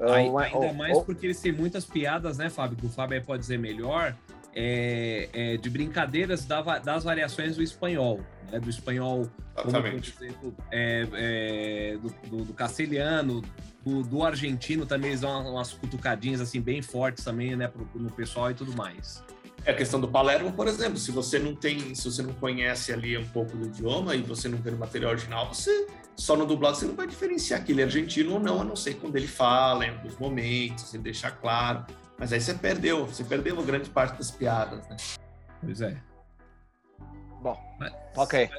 Aí, 0.00 0.28
uma, 0.28 0.42
ainda 0.42 0.58
ou, 0.58 0.74
mais 0.74 0.96
ou... 0.96 1.04
porque 1.04 1.26
eles 1.26 1.40
têm 1.40 1.52
muitas 1.52 1.84
piadas, 1.84 2.38
né, 2.38 2.48
Fábio? 2.48 2.76
Que 2.76 2.86
o 2.86 2.88
Fábio 2.88 3.22
pode 3.22 3.40
dizer 3.40 3.58
melhor. 3.58 4.14
É, 4.52 5.28
é, 5.32 5.56
de 5.58 5.70
brincadeiras 5.70 6.44
da, 6.44 6.60
das 6.80 7.04
variações 7.04 7.54
do 7.54 7.62
espanhol, 7.62 8.18
né? 8.50 8.58
do 8.58 8.68
espanhol, 8.68 9.30
Exatamente. 9.56 10.10
como, 10.10 10.24
exemplo, 10.24 10.56
é, 10.72 11.06
é, 11.12 11.98
do, 11.98 12.28
do, 12.28 12.44
do, 12.46 12.52
castelhano, 12.52 13.42
do, 13.84 14.02
do, 14.02 14.24
argentino 14.24 14.84
também 14.84 15.10
eles 15.10 15.20
dão 15.20 15.52
umas 15.52 15.72
cutucadinhas 15.72 16.40
assim 16.40 16.60
bem 16.60 16.82
fortes 16.82 17.22
também, 17.22 17.54
né, 17.54 17.68
pro, 17.68 17.88
no 17.94 18.10
pessoal 18.10 18.50
e 18.50 18.54
tudo 18.54 18.76
mais. 18.76 19.22
É 19.64 19.72
a 19.72 19.74
questão 19.74 20.00
do 20.00 20.08
Palermo, 20.08 20.52
por 20.52 20.66
exemplo, 20.66 20.96
se 20.96 21.10
você 21.10 21.38
não 21.38 21.54
tem, 21.54 21.94
se 21.94 22.10
você 22.10 22.22
não 22.22 22.32
conhece 22.34 22.92
ali 22.92 23.16
um 23.18 23.26
pouco 23.28 23.56
do 23.56 23.66
idioma 23.66 24.14
e 24.14 24.22
você 24.22 24.48
não 24.48 24.58
vê 24.58 24.70
no 24.70 24.78
material 24.78 25.12
original, 25.12 25.52
você 25.52 25.86
só 26.16 26.36
no 26.36 26.46
dublado 26.46 26.76
você 26.76 26.86
não 26.86 26.94
vai 26.94 27.06
diferenciar 27.06 27.64
que 27.64 27.72
ele 27.72 27.82
é 27.82 27.84
argentino 27.84 28.34
ou 28.34 28.40
não, 28.40 28.60
a 28.60 28.64
não 28.64 28.76
ser 28.76 28.94
quando 28.94 29.16
ele 29.16 29.26
fala 29.26 29.86
em 29.86 29.90
alguns 29.90 30.18
momentos, 30.18 30.84
sem 30.84 31.00
deixar 31.00 31.32
claro. 31.32 31.86
Mas 32.18 32.32
aí 32.32 32.40
você 32.40 32.54
perdeu, 32.54 33.06
você 33.06 33.24
perdeu 33.24 33.56
grande 33.62 33.88
parte 33.88 34.16
das 34.18 34.30
piadas, 34.30 34.86
né? 34.88 34.96
Pois 35.60 35.80
é. 35.80 35.96
Bom, 37.42 37.58
mas, 37.78 37.92
ok. 38.16 38.50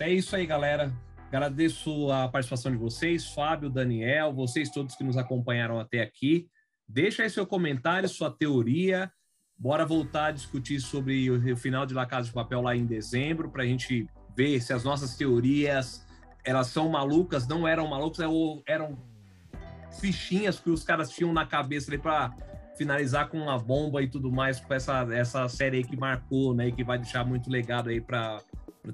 É 0.00 0.12
isso 0.12 0.36
aí, 0.36 0.46
galera. 0.46 0.92
Agradeço 1.28 2.10
a 2.10 2.28
participação 2.28 2.72
de 2.72 2.78
vocês, 2.78 3.26
Fábio, 3.26 3.68
Daniel, 3.68 4.32
vocês 4.32 4.70
todos 4.70 4.94
que 4.94 5.04
nos 5.04 5.16
acompanharam 5.16 5.78
até 5.78 6.00
aqui. 6.00 6.48
Deixa 6.86 7.22
aí 7.22 7.30
seu 7.30 7.46
comentário, 7.46 8.08
sua 8.08 8.30
teoria. 8.30 9.12
Bora 9.58 9.84
voltar 9.84 10.26
a 10.26 10.30
discutir 10.30 10.80
sobre 10.80 11.30
o 11.30 11.56
final 11.56 11.84
de 11.84 11.92
La 11.92 12.06
Casa 12.06 12.28
de 12.28 12.32
Papel 12.32 12.60
lá 12.60 12.76
em 12.76 12.86
dezembro, 12.86 13.50
para 13.50 13.64
a 13.64 13.66
gente 13.66 14.06
ver 14.36 14.60
se 14.60 14.72
as 14.72 14.84
nossas 14.84 15.16
teorias 15.16 16.06
elas 16.44 16.68
são 16.68 16.88
malucas, 16.88 17.46
não 17.46 17.66
eram 17.66 17.86
malucas, 17.88 18.24
eram 18.66 18.96
fichinhas 20.00 20.60
que 20.60 20.70
os 20.70 20.84
caras 20.84 21.10
tinham 21.10 21.32
na 21.32 21.44
cabeça 21.44 21.90
ali 21.90 21.98
para 21.98 22.34
finalizar 22.76 23.28
com 23.28 23.36
uma 23.36 23.58
bomba 23.58 24.00
e 24.00 24.08
tudo 24.08 24.30
mais 24.30 24.60
com 24.60 24.72
essa, 24.72 25.06
essa 25.12 25.48
série 25.48 25.78
aí 25.78 25.84
que 25.84 25.96
marcou, 25.96 26.54
né, 26.54 26.68
e 26.68 26.72
que 26.72 26.84
vai 26.84 26.96
deixar 26.96 27.24
muito 27.24 27.50
legado 27.50 27.90
aí 27.90 28.00
para 28.00 28.40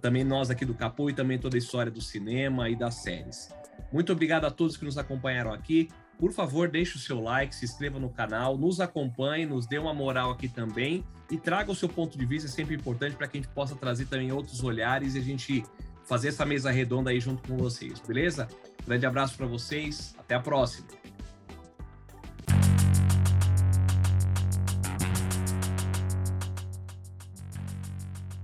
também 0.01 0.25
nós 0.25 0.51
aqui 0.51 0.65
do 0.65 0.75
Capô 0.75 1.11
e 1.11 1.13
também 1.13 1.39
toda 1.39 1.57
a 1.57 1.59
história 1.59 1.93
do 1.93 2.01
cinema 2.01 2.69
e 2.69 2.75
das 2.75 2.97
séries. 2.97 3.55
Muito 3.93 4.11
obrigado 4.13 4.47
a 4.47 4.51
todos 4.51 4.77
que 4.77 4.85
nos 4.85 4.99
acompanharam 4.99 5.53
aqui. 5.53 5.89
Por 6.19 6.33
favor, 6.33 6.69
deixe 6.69 6.97
o 6.97 6.99
seu 6.99 7.21
like, 7.21 7.55
se 7.55 7.65
inscreva 7.65 7.99
no 7.99 8.09
canal, 8.09 8.57
nos 8.57 8.81
acompanhe, 8.81 9.47
nos 9.47 9.67
dê 9.67 9.79
uma 9.79 9.93
moral 9.93 10.31
aqui 10.31 10.49
também 10.49 11.05
e 11.31 11.37
traga 11.37 11.71
o 11.71 11.75
seu 11.75 11.89
ponto 11.89 12.17
de 12.17 12.25
vista, 12.25 12.49
é 12.49 12.53
sempre 12.53 12.75
importante 12.75 13.17
para 13.17 13.27
que 13.27 13.39
a 13.39 13.41
gente 13.41 13.53
possa 13.53 13.75
trazer 13.75 14.07
também 14.07 14.31
outros 14.31 14.63
olhares 14.63 15.15
e 15.15 15.19
a 15.19 15.23
gente 15.23 15.65
fazer 16.05 16.29
essa 16.29 16.45
mesa 16.45 16.71
redonda 16.71 17.11
aí 17.11 17.21
junto 17.21 17.47
com 17.49 17.57
vocês, 17.57 17.99
beleza? 18.01 18.49
Grande 18.87 19.07
abraço 19.07 19.37
para 19.37 19.47
vocês, 19.47 20.15
até 20.19 20.35
a 20.35 20.41
próxima. 20.41 21.04